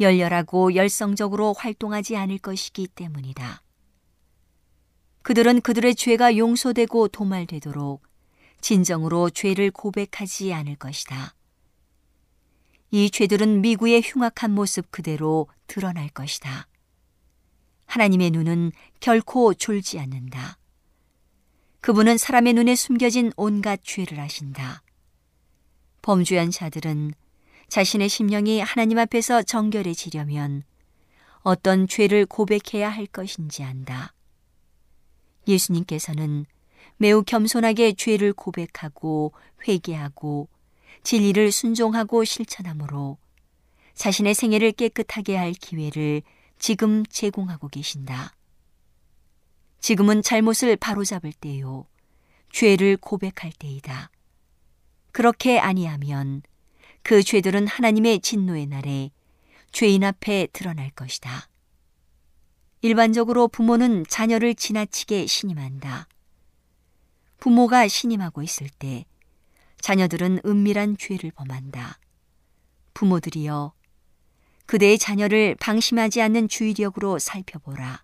[0.00, 3.62] 열렬하고 열성적으로 활동하지 않을 것이기 때문이다.
[5.22, 8.02] 그들은 그들의 죄가 용서되고 도말되도록
[8.60, 11.34] 진정으로 죄를 고백하지 않을 것이다.
[12.90, 16.68] 이 죄들은 미구의 흉악한 모습 그대로 드러날 것이다.
[17.86, 20.58] 하나님의 눈은 결코 졸지 않는다.
[21.80, 24.82] 그분은 사람의 눈에 숨겨진 온갖 죄를 아신다.
[26.02, 27.14] 범죄한 자들은
[27.68, 30.62] 자신의 심령이 하나님 앞에서 정결해지려면
[31.40, 34.12] 어떤 죄를 고백해야 할 것인지 안다.
[35.46, 36.46] 예수님께서는
[36.96, 39.32] 매우 겸손하게 죄를 고백하고
[39.66, 40.48] 회개하고
[41.02, 43.18] 진리를 순종하고 실천함으로
[43.94, 46.22] 자신의 생애를 깨끗하게 할 기회를
[46.58, 48.34] 지금 제공하고 계신다.
[49.80, 51.86] 지금은 잘못을 바로잡을 때요.
[52.50, 54.10] 죄를 고백할 때이다.
[55.12, 56.42] 그렇게 아니하면
[57.02, 59.10] 그 죄들은 하나님의 진노의 날에
[59.70, 61.48] 죄인 앞에 드러날 것이다.
[62.82, 66.08] 일반적으로 부모는 자녀를 지나치게 신임한다.
[67.38, 69.04] 부모가 신임하고 있을 때
[69.80, 71.98] 자녀들은 은밀한 죄를 범한다.
[72.94, 73.72] 부모들이여
[74.66, 78.02] 그대의 자녀를 방심하지 않는 주의력으로 살펴보라.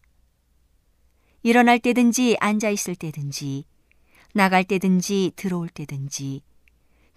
[1.42, 3.64] 일어날 때든지 앉아 있을 때든지
[4.32, 6.42] 나갈 때든지 들어올 때든지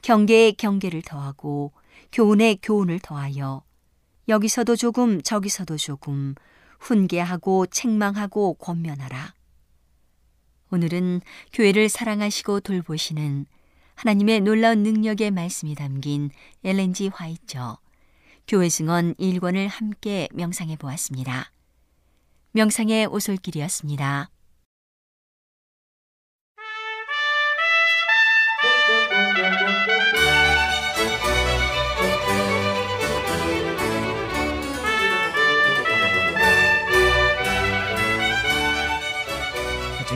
[0.02, 1.72] 경계에 경계를 더하고
[2.12, 3.64] 교훈에 교훈을 더하여
[4.28, 6.36] 여기서도 조금 저기서도 조금
[6.80, 9.34] 훈계하고 책망하고 권면하라.
[10.72, 11.22] 오늘은
[11.54, 13.46] 교회를 사랑하시고 돌보시는
[13.94, 16.32] 하나님의 놀라운 능력의 말씀이 담긴
[16.64, 17.78] 엘렌지 화이처
[18.48, 21.52] 교회 증언 1권을 함께 명상해 보았습니다.
[22.52, 24.30] 명상의 오솔길이었습니다.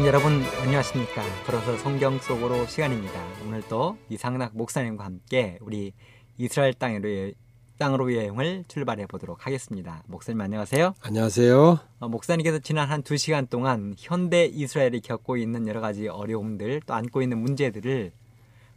[0.06, 3.14] 여러분 안녕하십니까 걸어서 성경 속으로 시간입니다
[3.46, 5.94] 오늘 또 이상락 목사님과 함께 우리
[6.38, 7.34] 이스라엘 땅으로,
[7.80, 11.80] 땅으로 여행을 출발해 보도록 하겠습니다 목사님 안녕하세요 안녕하세요.
[12.00, 16.94] 어, 목사님께서 지난 한 두 시간 동안 현대 이스라엘이 겪고 있는 여러 가지 어려움들 또
[16.94, 18.12] 안고 있는 문제들을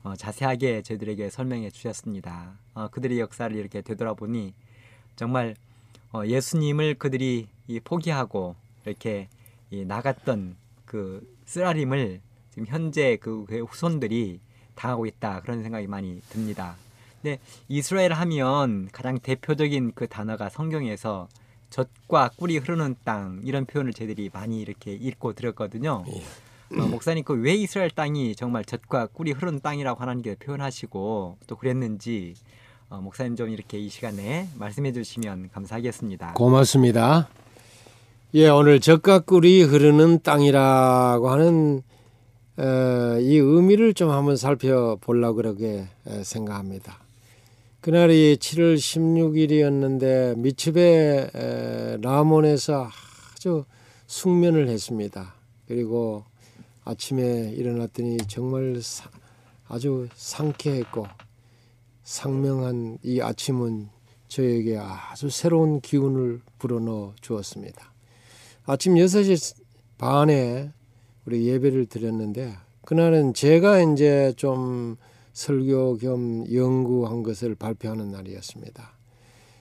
[0.04, 4.54] 어, 자세하게 저희들에게 설명해 주셨습니다 어, 그들의 역사를 이렇게 되돌아보니
[5.16, 5.56] 정말
[6.12, 8.54] 어, 예수님을 그들이 이 포기하고
[8.86, 9.28] 이렇게
[9.72, 10.54] 이 나갔던
[10.86, 14.38] 그 쓰라림을 지금 현재 그 후손들이
[14.76, 16.76] 당하고 있다 그런 생각이 많이 듭니다.
[17.22, 21.28] 근데 이스라엘 하면 가장 대표적인 그 단어가 성경에서
[21.70, 26.04] 젖과 꿀이 흐르는 땅 이런 표현을 저희들이 많이 이렇게 읽고 들었거든요.
[26.08, 26.22] 예.
[26.78, 32.34] 어, 목사님 그 왜 이스라엘 땅이 정말 젖과 꿀이 흐르는 땅이라고 하나님께 표현하시고 또 그랬는지
[32.90, 36.32] 어, 목사님 좀 이렇게 이 시간에 말씀해 주시면 감사하겠습니다.
[36.34, 37.28] 고맙습니다.
[38.34, 41.82] 예, 오늘 젖과 꿀이 흐르는 땅이라고 하는
[42.58, 46.98] 어, 이 의미를 좀 한번 살펴보려고 그렇게 에, 생각합니다.
[47.82, 52.88] 그날이 7월 16일이었는데 미츠베 에, 라몬에서
[53.34, 53.64] 아주
[54.06, 55.34] 숙면을 했습니다.
[55.66, 56.22] 그리고
[56.84, 59.10] 아침에 일어났더니 정말 사-
[59.66, 61.08] 아주 상쾌했고
[62.04, 63.88] 상명한 이 아침은
[64.28, 67.92] 저에게 아주 새로운 기운을 불어넣어 주었습니다.
[68.64, 69.56] 아침 6시
[69.98, 70.70] 반에
[71.26, 72.54] 우리 예배를 드렸는데
[72.84, 74.96] 그날은 제가 이제 좀
[75.32, 78.92] 설교 겸 연구한 것을 발표하는 날이었습니다.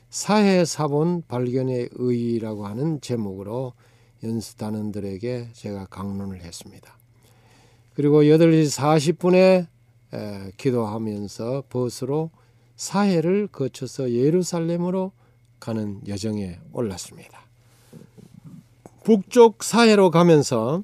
[0.09, 3.73] 사회 사본 발견의 의의라고 하는 제목으로
[4.23, 6.97] 연수단원들에게 제가 강론을 했습니다.
[7.93, 9.67] 그리고 8시 40분에
[10.13, 12.29] 에, 기도하면서 버스로
[12.75, 15.11] 사해를 거쳐서 예루살렘으로
[15.59, 17.41] 가는 여정에 올랐습니다.
[19.03, 20.83] 북쪽 사해로 가면서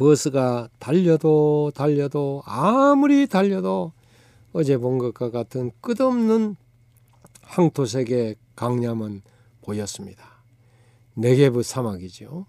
[0.00, 3.92] 버스가 달려도 달려도 아무리 달려도
[4.54, 6.56] 어제 본 것과 같은 끝없는
[7.42, 9.20] 황토색의 강ям은
[9.60, 10.42] 보였습니다.
[11.12, 12.46] 네게브 사막이죠.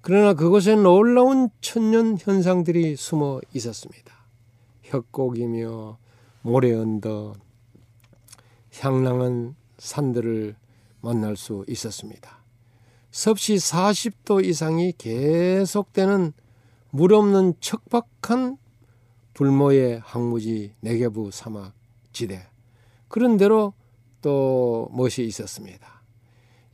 [0.00, 4.12] 그러나 그곳에 놀라운 천년 현상들이 숨어 있었습니다.
[4.82, 5.98] 협곡이며
[6.42, 7.36] 모래 언덕,
[8.80, 10.56] 향랑한 산들을
[11.00, 12.42] 만날 수 있었습니다.
[13.12, 16.32] 섭씨 40도 이상이 계속되는
[16.94, 18.58] 물 없는 척박한
[19.32, 21.72] 불모의 항무지 네게부 사막
[22.12, 22.42] 지대
[23.08, 23.72] 그런 대로
[24.20, 26.02] 또 멋이 있었습니다.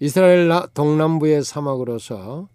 [0.00, 2.48] 이스라엘 나- 동남부의 사막으로서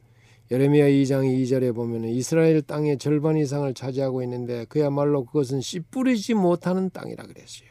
[0.52, 6.90] 예레미야 2장 2절에 보면 이스라엘 땅의 절반 이상을 차지하고 있는데 그야말로 그것은 씨 뿌리지 못하는
[6.90, 7.70] 땅이라 그랬어요.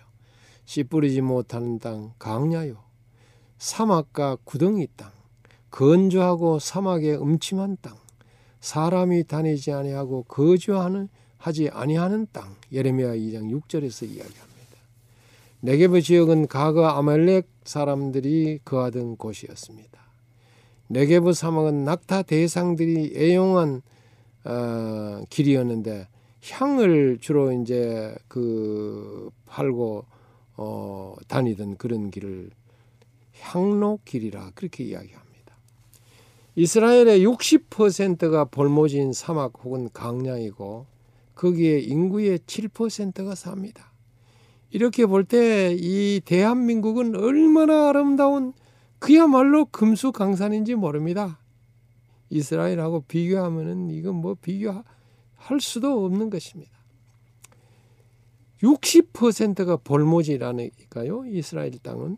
[0.64, 2.82] 씨 뿌리지 못하는 땅 강야요.
[3.58, 5.10] 사막과 구덩이 땅.
[5.70, 8.01] 건조하고 사막의 음침한 땅.
[8.62, 12.54] 사람이 다니지 아니하고 거주하는 하지 아니하는 땅.
[12.72, 14.52] 예레미야 2장 6절에서 이야기합니다.
[15.60, 20.00] 네게브 지역은 과거 아말렉 사람들이 거하던 곳이었습니다.
[20.88, 23.82] 네게브 사막은 낙타 대상들이 애용한
[24.44, 26.06] 어, 길이었는데
[26.50, 30.04] 향을 주로 이제 그 팔고
[30.56, 32.50] 어, 다니던 그런 길을
[33.40, 35.21] 향로 길이라 그렇게 이야기합니다.
[36.54, 40.86] 이스라엘의 60%가 볼모진 사막 혹은 강량이고
[41.34, 43.92] 거기에 인구의 7%가 삽니다.
[44.70, 48.52] 이렇게 볼 때 이 대한민국은 얼마나 아름다운
[48.98, 51.38] 그야말로 금수 강산인지 모릅니다.
[52.30, 54.84] 이스라엘하고 비교하면은 이건 뭐 비교할
[55.60, 56.72] 수도 없는 것입니다.
[58.62, 61.24] 60%가 볼모지라니까요.
[61.26, 62.16] 이스라엘 땅은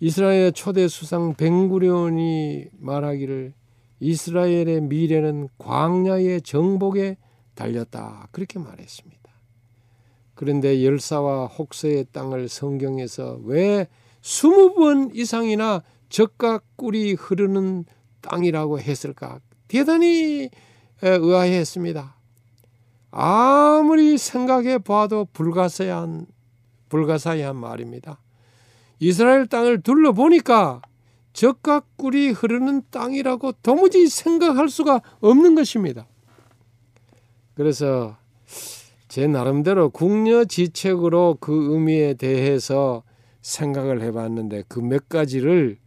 [0.00, 3.54] 이스라엘 초대 수상 벵구리온이 말하기를
[4.00, 7.16] 이스라엘의 미래는 광야의 정복에
[7.54, 9.22] 달렸다 그렇게 말했습니다.
[10.34, 13.86] 그런데 열사와 혹서의 땅을 성경에서 왜
[14.20, 17.84] 20번 이상이나 적과 꿀이 흐르는
[18.20, 19.40] 땅이라고 했을까?
[19.68, 20.50] 대단히
[21.00, 22.16] 의아했습니다.
[23.12, 26.26] 아무리 생각해 봐도 불가사의한
[26.88, 28.18] 불가사의한 말입니다.
[28.98, 30.82] 이스라엘 땅을 둘러보니까
[31.32, 36.06] 적과 꿀이 흐르는 땅이라고 도무지 생각할 수가 없는 것입니다.
[37.54, 38.16] 그래서
[39.08, 43.02] 제 나름대로 국려지책으로 그 의미에 대해서
[43.42, 45.78] 생각을 해봤는데 그 몇 가지를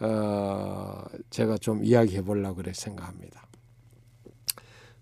[0.00, 3.46] 어 제가 좀 이야기해 보려고 그래 생각합니다.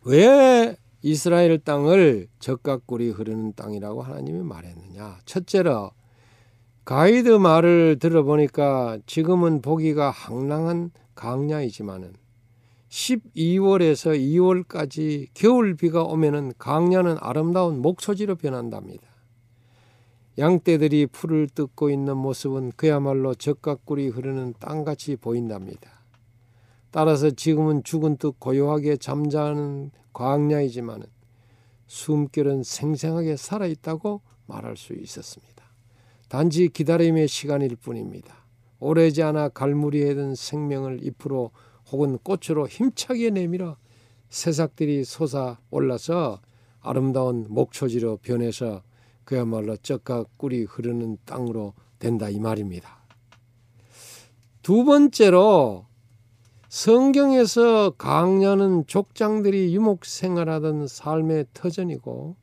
[0.04, 5.18] 왜 이스라엘 땅을 적과 꿀이 흐르는 땅이라고 하나님이 말했느냐?
[5.24, 5.90] 첫째로
[6.84, 12.12] 가이드 말을 들어보니까 지금은 보기가 황량한 강야이지만은
[12.90, 19.08] 12월에서 2월까지 겨울 비가 오면은 강야는 아름다운 목초지로 변한답니다.
[20.36, 26.02] 양떼들이 풀을 뜯고 있는 모습은 그야말로 적과 꿀이 흐르는 땅같이 보인답니다.
[26.90, 31.06] 따라서 지금은 죽은 듯 고요하게 잠자는 광야이지만은
[31.86, 35.53] 숨결은 생생하게 살아있다고 말할 수 있었습니다.
[36.34, 38.34] 단지 기다림의 시간일 뿐입니다.
[38.80, 41.52] 오래지 않아 갈무리에 든 생명을 잎으로
[41.92, 43.76] 혹은 꽃으로 힘차게 내밀어
[44.30, 46.40] 새싹들이 솟아 올라서
[46.80, 48.82] 아름다운 목초지로 변해서
[49.22, 53.04] 그야말로 쩍과 꿀이 흐르는 땅으로 된다 이 말입니다.
[54.60, 55.86] 두 번째로
[56.68, 62.34] 성경에서 강야는 족장들이 유목 생활하던 삶의 터전이고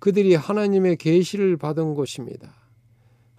[0.00, 2.61] 그들이 하나님의 계시를 받은 곳입니다.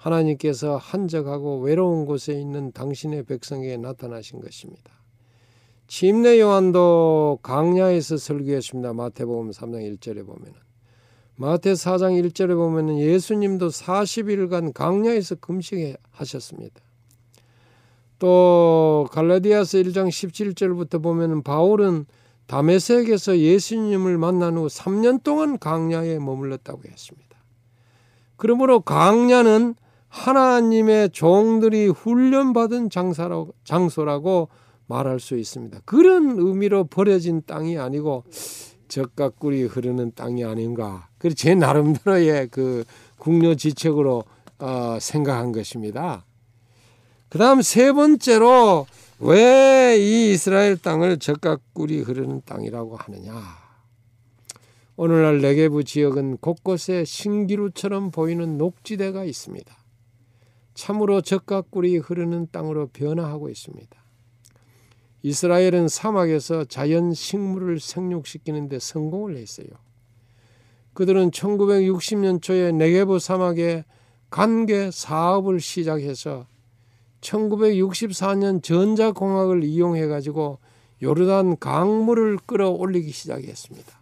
[0.04, 4.92] 하나님께서 한적하고 외로운 곳에 있는 당신의 백성에게 나타나신 것입니다.
[5.88, 8.94] 침례 요한도 강야에서 설교했습니다.
[8.94, 10.54] 마태복음 3장 1절에 보면은
[11.36, 16.82] 마태 4장 1절에 보면은 예수님도 40일간 강야에서 금식하셨습니다.
[18.20, 22.06] 또 갈라디아서 1장 17절부터 보면은 바울은
[22.48, 27.38] 다메섹에서 예수님을 만난 후 3년 동안 강야에 머물렀다고 했습니다.
[28.36, 29.76] 그러므로 강야는
[30.14, 34.50] 하나님의 종들이 훈련받은 장사라고, 장소라고
[34.86, 35.80] 말할 수 있습니다.
[35.86, 38.24] 그런 의미로 버려진 땅이 아니고
[38.88, 41.08] 적과 꿀이 흐르는 땅이 아닌가.
[41.18, 42.84] 그리고 제 나름대로의 그
[43.18, 44.24] 국려지책으로
[44.60, 46.26] 어, 생각한 것입니다.
[47.30, 48.86] 그 다음 세 번째로
[49.20, 53.34] 왜 이 이스라엘 땅을 적과 꿀이 흐르는 땅이라고 하느냐.
[54.96, 59.83] 오늘날 네게부 지역은 곳곳에 신기루처럼 보이는 녹지대가 있습니다.
[60.74, 64.04] 참으로 적과 꿀이 흐르는 땅으로 변화하고 있습니다.
[65.22, 69.68] 이스라엘은 사막에서 자연 식물을 생육시키는 데 성공을 했어요.
[70.94, 73.86] 그들은 1960년 초에 네게부 사막에
[74.30, 76.48] 관계 사업을 시작해서
[77.22, 80.60] 1964년 전자공학을 이용해 가지고
[81.02, 84.00] 요르단 강물을 끌어올리기 시작했습니다.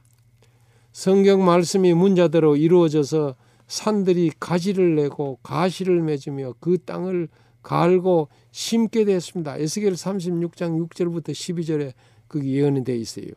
[0.91, 3.36] 성경 말씀이 문자대로 이루어져서
[3.72, 7.30] 산들이 가지를 내고 가시를 맺으며 그 땅을
[7.63, 9.55] 갈고 심게 됐습니다.
[9.55, 11.93] 에스겔 36장 6절부터 12절에
[12.28, 13.28] 그 예언이 되어 있어요.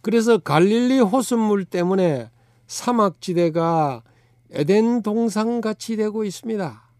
[0.00, 2.28] 그래서 갈릴리 호수물 때문에
[2.66, 4.02] 사막지대가
[4.50, 6.90] 에덴 동상 같이 되고 있습니다.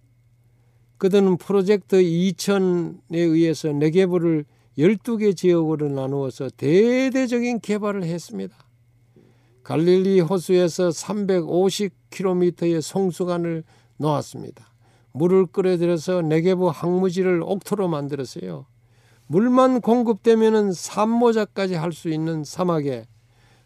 [0.98, 4.44] 그들은 프로젝트 2000에 의해서 네개부를
[4.78, 8.69] 12개 지역으로 나누어서 대대적인 개발을 했습니다.
[9.62, 13.64] 갈릴리 호수에서 350km의 송수관을
[13.98, 14.70] 놓았습니다.
[15.12, 18.66] 물을 끓여들여서 네게부 항무지를 옥토로 만들었어요.
[19.26, 23.06] 물만 공급되면 산모자까지 할 수 있는 사막에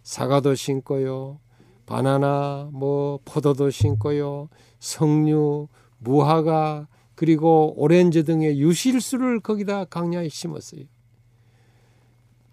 [0.03, 1.41] 사과도 심고요.
[1.87, 4.49] 바나나, 뭐 포도도 심고요.
[4.81, 5.69] 석류,
[5.99, 10.83] 무화과 그리고 오렌지 등의 유실수를 거기다 강야에 심었어요.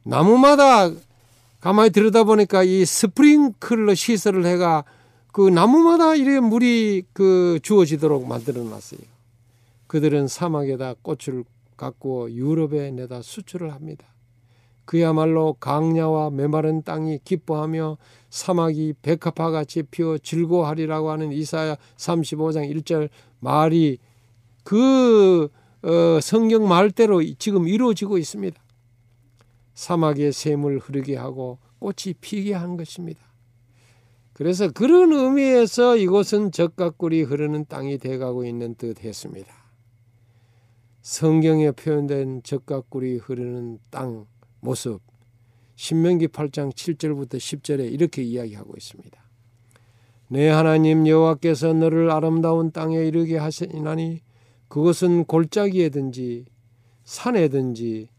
[0.04, 0.89] 나무마다
[1.62, 4.84] 가만히 들여다보니까 이 스프링클러 시설을 해가
[5.32, 8.99] 그 나무마다 이렇게 물이 그 주어지도록 만들어 놨어요.
[9.88, 11.45] 그들은 사막에다 꽃을
[11.78, 14.05] 갖고 유럽에 내다 수출을 합니다.
[14.86, 17.97] 그야말로 강야와 메마른 땅이 기뻐하며
[18.30, 23.09] 사막이 백합화 같이 피어 즐거워하리라고 하는 이사야 35장 1절
[23.39, 23.99] 말이
[24.64, 25.49] 그
[25.84, 28.61] 어, 성경 말대로 지금 이루어지고 있습니다.
[29.74, 33.32] 사막에 샘을 흐르게 하고 꽃이 피게 한 것입니다.
[34.34, 39.54] 그래서 그런 의미에서 이곳은 적과 꿀이 흐르는 땅이 돼가고 있는 듯 했습니다.
[41.02, 44.26] 성경에 표현된 적과 꿀이 흐르는 땅
[44.60, 45.02] 모습
[45.76, 49.20] 신명기 8장 7절부터 10절에 이렇게 이야기하고 있습니다.
[50.28, 54.22] 내 하나님 여호와께서 너를 아름다운 땅에 이르게 하시나니
[54.68, 56.46] 그것은 골짜기에든지
[57.04, 58.10] 산에든지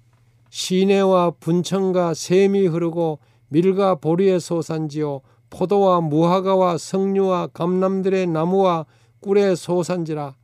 [0.52, 8.84] 시내와 분천과 샘이 흐르고 밀과 보리의 소산지요 포도와 무화과와 석류와 감람들의 나무와
[9.20, 10.34] 꿀의 소산지라.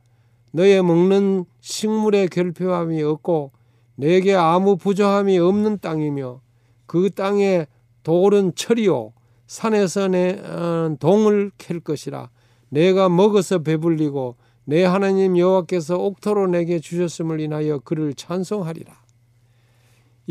[0.51, 3.51] 너의 먹는 식물의 결핍함이 없고
[3.95, 6.41] 내게 아무 부조함이 없는 땅이며
[6.87, 7.67] 그 땅에
[8.01, 9.13] 돌은 철이요.
[9.45, 12.31] 산에서 내 어, 동을 캘 것이라.
[12.69, 19.08] 내가 먹어서 배불리고 내 하나님 여호와께서 옥토로 내게 주셨음을 인하여 그를 찬송하리라.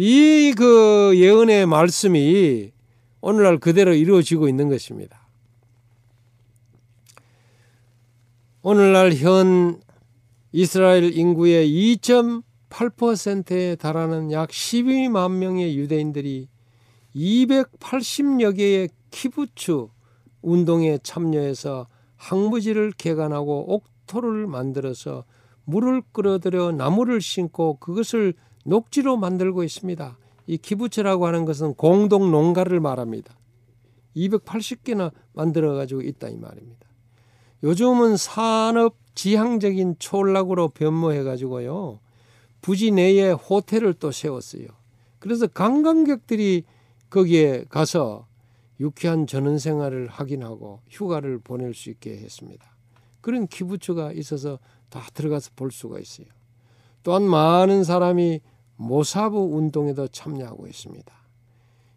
[0.00, 2.70] 이 그 예언의 말씀이
[3.20, 5.26] 오늘날 그대로 이루어지고 있는 것입니다.
[8.62, 9.80] 오늘날 현
[10.52, 16.48] 이스라엘 인구의 2.8%에 달하는 약 12만 명의 유대인들이
[17.16, 19.86] 280여 개의 키부츠
[20.42, 25.24] 운동에 참여해서 항무지를 개간하고 옥토를 만들어서
[25.64, 28.34] 물을 끌어들여 나무를 심고 그것을
[28.68, 30.18] 녹지로 만들고 있습니다.
[30.46, 33.34] 이 키부츠라고 하는 것은 공동 농가를 말합니다.
[34.14, 36.86] 280개나 만들어 가지고 있다 이 말입니다.
[37.62, 42.00] 요즘은 산업 지향적인 촌락으로 변모해 가지고요.
[42.60, 44.66] 부지 내에 호텔을 또 세웠어요.
[45.18, 46.64] 그래서 관광객들이
[47.10, 48.26] 거기에 가서
[48.80, 52.64] 유쾌한 전원 생활을 확인하고 휴가를 보낼 수 있게 했습니다.
[53.20, 54.58] 그런 키부츠가 있어서
[54.88, 56.26] 다 들어가서 볼 수가 있어요.
[57.02, 58.40] 또한 많은 사람이
[58.78, 61.12] 모사부 운동에도 참여하고 있습니다.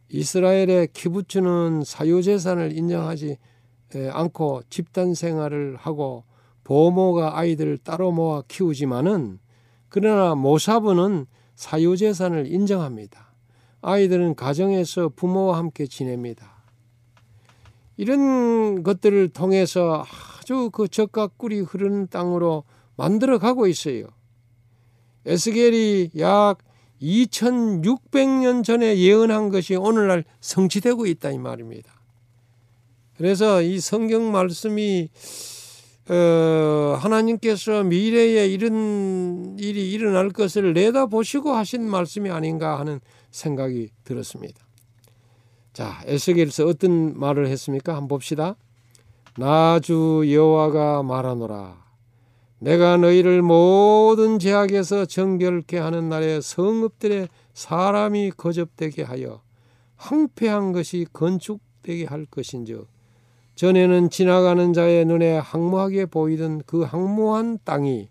[0.10, 3.38] 이스라엘의 키부츠는 사유재산을 인정하지
[4.12, 6.26] 않고 집단 생활을 하고
[6.64, 9.40] 보모가 아이들을 따로 모아 키우지만은
[9.90, 13.34] 그러나 모사부는 사유재산을 인정합니다.
[13.82, 16.64] 아이들은 가정에서 부모와 함께 지냅니다.
[17.98, 20.04] 이런 것들을 통해서
[20.40, 22.64] 아주 그 적과 꿀이 흐르는 땅으로
[22.96, 24.08] 만들어 가고 있어요.
[25.26, 26.58] 에스겔이 약
[27.02, 31.92] 2600년 전에 예언한 것이 오늘날 성취되고 있다 이 말입니다.
[33.18, 35.10] 그래서 이 성경 말씀이
[36.10, 43.00] 어, 하나님께서 미래에 이런 일이 일어날 것을 내다보시고 하신 말씀이 아닌가 하는
[43.30, 44.66] 생각이 들었습니다.
[45.74, 47.94] 자, 에스겔서 어떤 말을 했습니까?
[47.94, 48.56] 한번 봅시다.
[49.38, 51.81] 나주 여호와가 말하노라.
[52.62, 59.42] 내가 너희를 모든 제약에서 정결케 하는 날에 성읍들의 사람이 거접되게 하여
[59.98, 62.88] 황폐한 것이 건축되게 할 것인즉
[63.56, 68.10] 전에는 지나가는 자의 눈에 항무하게 보이던 그 항무한 땅이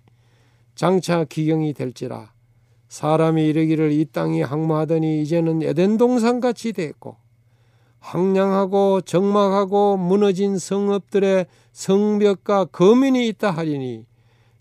[0.75, 2.33] 장차 기경이 될지라
[2.89, 7.15] 사람이 이르기를 이 땅이 항무하더니 이제는 에덴 동산 같이 됐고
[8.01, 14.10] 황량하고 적막하고 무너진 성읍들의 성벽과 거민이 있다 하리니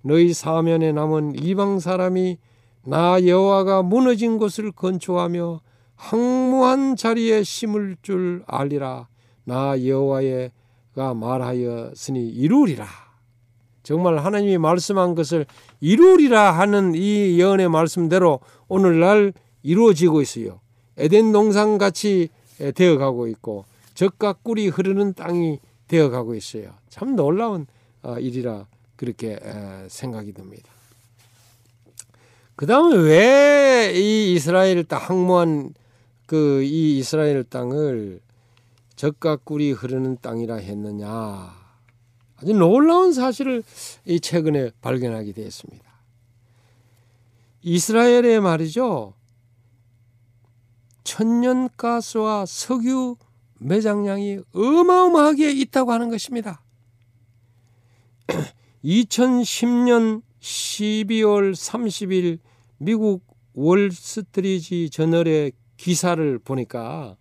[0.02, 2.38] 너희 사면에 남은 이방 사람이
[2.86, 5.62] 나 여호와가 무너진 곳을 건축하며
[5.96, 9.08] 항무한 자리에 심을 줄 알리라
[9.44, 12.88] 나 여호와가 말하였으니 이루리라
[13.84, 15.46] 정말 하나님이 말씀한 것을
[15.80, 19.34] 이루리라 하는 이 예언의 말씀대로 오늘날
[19.64, 20.60] 이루어지고 있어요.
[20.98, 22.30] 에덴 동산 같이
[22.76, 26.72] 되어가고 있고 적과 꿀이 흐르는 땅이 되어가고 있어요.
[26.90, 27.66] 참 놀라운
[28.04, 28.68] 어, 일이라
[29.00, 29.40] 그렇게
[29.88, 30.70] 생각이 듭니다.
[32.58, 35.74] 그 다음에 왜 이 이스라엘 땅 항모한
[36.26, 38.20] 그 이 이스라엘 땅을
[38.98, 41.56] 적과 꿀이 흐르는 땅이라 했느냐
[42.36, 43.64] 아주 놀라운 사실을
[44.04, 45.90] 이 최근에 발견하게 되었습니다.
[47.62, 49.14] 이스라엘의 말이죠.
[51.06, 53.16] 천연가스와 석유
[53.60, 56.62] 매장량이 어마어마하게 있다고 하는 것입니다.
[58.84, 62.40] 2010년 12월 30일
[62.78, 63.24] 미국
[63.54, 67.18] 월스트리지 저널의 기사를 보니까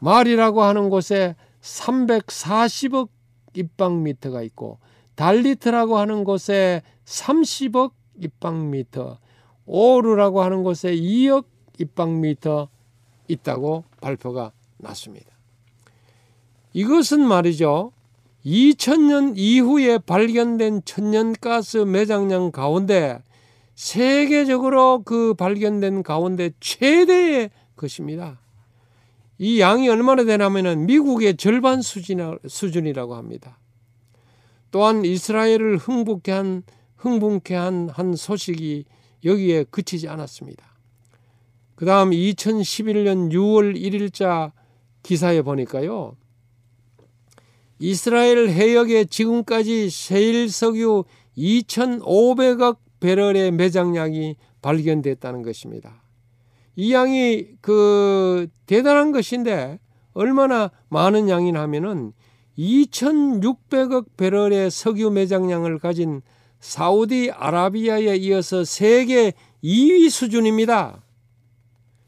[0.00, 3.10] 말이라고 하는 곳에 340억
[3.54, 4.78] 입방 미터가 있고
[5.14, 9.18] 달리트라고 하는 곳에 30억 입방 미터,
[9.66, 11.44] 오르라고 하는 곳에 2억
[11.78, 12.68] 입방 미터
[13.28, 15.29] 있다고 발표가 났습니다.
[16.72, 17.92] 이것은 말이죠.
[18.44, 23.22] 2000년 이후에 발견된 천연가스 매장량 가운데
[23.74, 28.40] 세계적으로 그 발견된 가운데 최대의 것입니다.
[29.38, 33.58] 이 양이 얼마나 되냐면은 미국의 절반 수준이라고 합니다.
[34.70, 36.62] 또한 이스라엘을 흥분케 한
[36.96, 38.84] 흥분케 한, 한 소식이
[39.24, 40.64] 여기에 그치지 않았습니다.
[41.74, 44.52] 그 다음 2011년 6월 1일자
[45.02, 46.16] 기사에 보니까요.
[47.80, 51.04] 이스라엘 해역에 지금까지 셰일 석유
[51.36, 56.02] 2,500억 배럴의 매장량이 발견됐다는 것입니다.
[56.76, 59.80] 이 양이 그 대단한 것인데
[60.12, 62.12] 얼마나 많은 양이냐 하면은
[62.58, 66.20] 2,600억 배럴의 석유 매장량을 가진
[66.60, 69.32] 사우디 아라비아에 이어서 세계
[69.64, 71.02] 2위 수준입니다.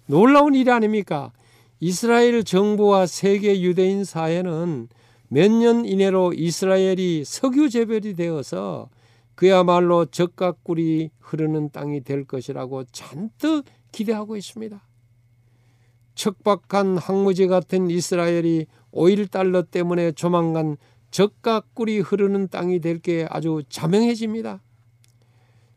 [0.07, 1.33] 놀라운 일이 아닙니까?
[1.81, 4.89] 이스라엘 정부와 세계 유대인 사회는
[5.33, 8.91] 몇 년 이내로 이스라엘이 석유 재벌이 되어서
[9.35, 14.87] 그야말로 적각 꿀이 흐르는 땅이 될 것이라고 잔뜩 기대하고 있습니다.
[16.14, 20.76] 척박한 항무지 같은 이스라엘이 오일 달러 때문에 조만간
[21.11, 24.61] 적각 꿀이 흐르는 땅이 될 게 아주 자명해집니다.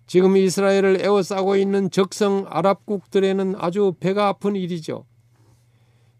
[0.06, 5.06] 지금 이스라엘을 에워싸고 있는 적성 아랍국들에는 아주 배가 아픈 일이죠.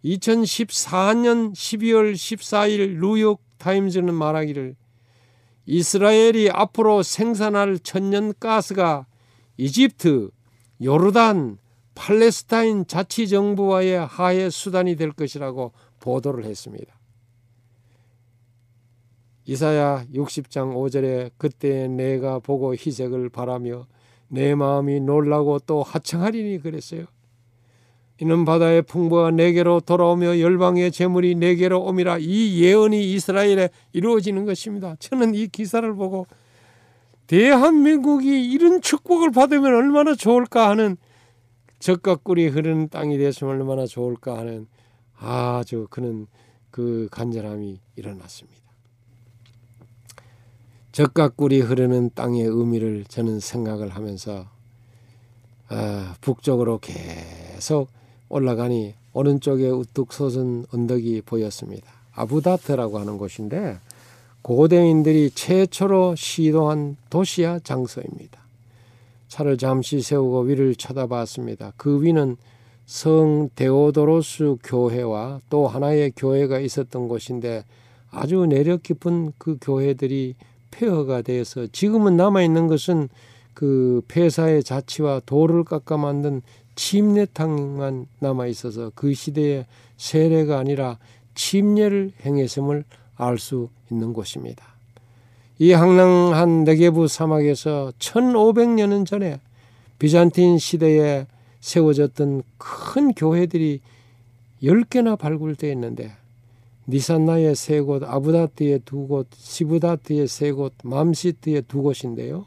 [0.06, 4.76] 2014년 12월 14일 뉴욕 타임즈는 말하기를
[5.66, 9.08] 이스라엘이 앞으로 생산할 천연 가스가
[9.58, 10.30] 이집트,
[10.84, 11.58] 요르단,
[11.96, 16.94] 팔레스타인 자치정부와의 하해 수단이 될 것이라고 보도를 했습니다.
[19.46, 23.88] 이사야 60장 5절에 그때 내가 보고 희색을 바라며
[24.28, 27.06] 내 마음이 놀라고 또 하청하리니 그랬어요.
[28.22, 34.96] 이는 바다의 풍부가 내게로 돌아오며 열방의 재물이 내게로 오미라 이 예언이 이스라엘에 이루어지는 것입니다.
[35.00, 36.26] 저는 이 기사를 보고
[37.28, 40.96] 대한민국이 이런 축복을 받으면 얼마나 좋을까 하는
[41.80, 44.68] 적과 꿀이 흐르는 땅이 됐으면 얼마나 좋을까 하는
[45.18, 46.28] 아주 그는
[46.72, 48.62] 그 간절함이 일어났습니다.
[50.94, 54.46] 적과 꿀이 흐르는 땅의 의미를 저는 생각을 하면서
[55.68, 57.90] 아, 북쪽으로 계속
[58.30, 61.88] 올라가니 오른쪽에 우뚝 솟은 언덕이 보였습니다.
[62.14, 63.80] 아부다트라고 하는 곳인데
[64.42, 68.40] 고대인들이 최초로 시도한 도시야 장소입니다.
[69.28, 71.74] 차를 잠시 세우고 위를 쳐다봤습니다.
[71.78, 72.38] 그 위는
[72.86, 77.66] 성 데오도로스 교회와 또 하나의 교회가 있었던 곳인데
[78.12, 80.36] 아주 내력 깊은 그 교회들이
[80.72, 83.10] 폐허가 돼서 지금은 남아 있는 것은
[83.54, 86.42] 그 폐사의 자치와 돌을 깎아 만든
[86.76, 89.66] 침례탕만 남아 있어서 그 시대의
[89.98, 90.98] 세례가 아니라
[91.34, 92.84] 침례를 행했음을
[93.18, 94.66] 알 수 있는 곳입니다.
[95.58, 99.40] 이 황량한 네게부 사막에서 1500년 전에
[100.00, 101.28] 비잔틴 시대에
[101.62, 103.80] 세워졌던 큰 교회들이
[104.62, 106.12] 10개나 발굴되어 있는데
[106.88, 112.46] 니산나의 세 곳, 아부다트의 두 곳, 시부다트의 세 곳, 맘시트의 두 곳인데요.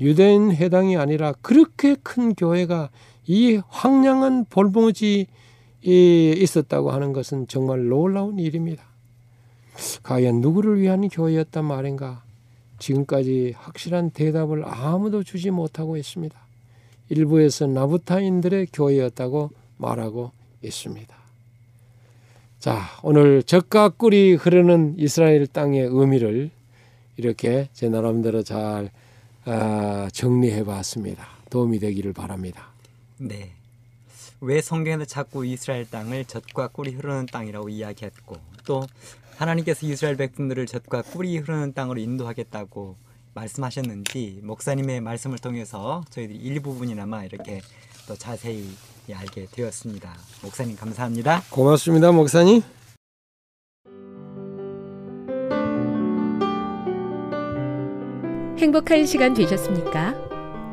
[0.00, 2.90] 유대인 회당이 아니라 그렇게 큰 교회가
[3.26, 5.26] 이 황량한 볼모지에
[5.82, 8.84] 있었다고 하는 것은 정말 놀라운 일입니다.
[10.02, 12.22] 과연 누구를 위한 교회였단 말인가?
[12.78, 16.38] 지금까지 확실한 대답을 아무도 주지 못하고 있습니다.
[17.10, 21.14] 일부에서 나부타인들의 교회였다고 말하고 있습니다.
[22.58, 26.50] 자, 오늘 적과 꿀이 흐르는 이스라엘 땅의 의미를
[27.16, 28.90] 이렇게 제 나름대로 잘
[29.44, 31.26] 아, 정리해 봤습니다.
[31.48, 32.69] 도움이 되기를 바랍니다.
[33.22, 33.52] 네.
[34.40, 38.86] 왜 성경에서 자꾸 이스라엘 땅을 젖과 꿀이 흐르는 땅이라고 이야기했고 또
[39.36, 42.96] 하나님께서 이스라엘 백성들을 젖과 꿀이 흐르는 땅으로 인도하겠다고
[43.34, 47.60] 말씀하셨는지 목사님의 말씀을 통해서 저희들이 일부분이나마 이렇게
[48.08, 48.70] 또 자세히
[49.12, 50.16] 알게 되었습니다.
[50.42, 51.42] 목사님 감사합니다.
[51.50, 52.62] 고맙습니다, 목사님.
[58.58, 60.29] 행복한 시간 되셨습니까?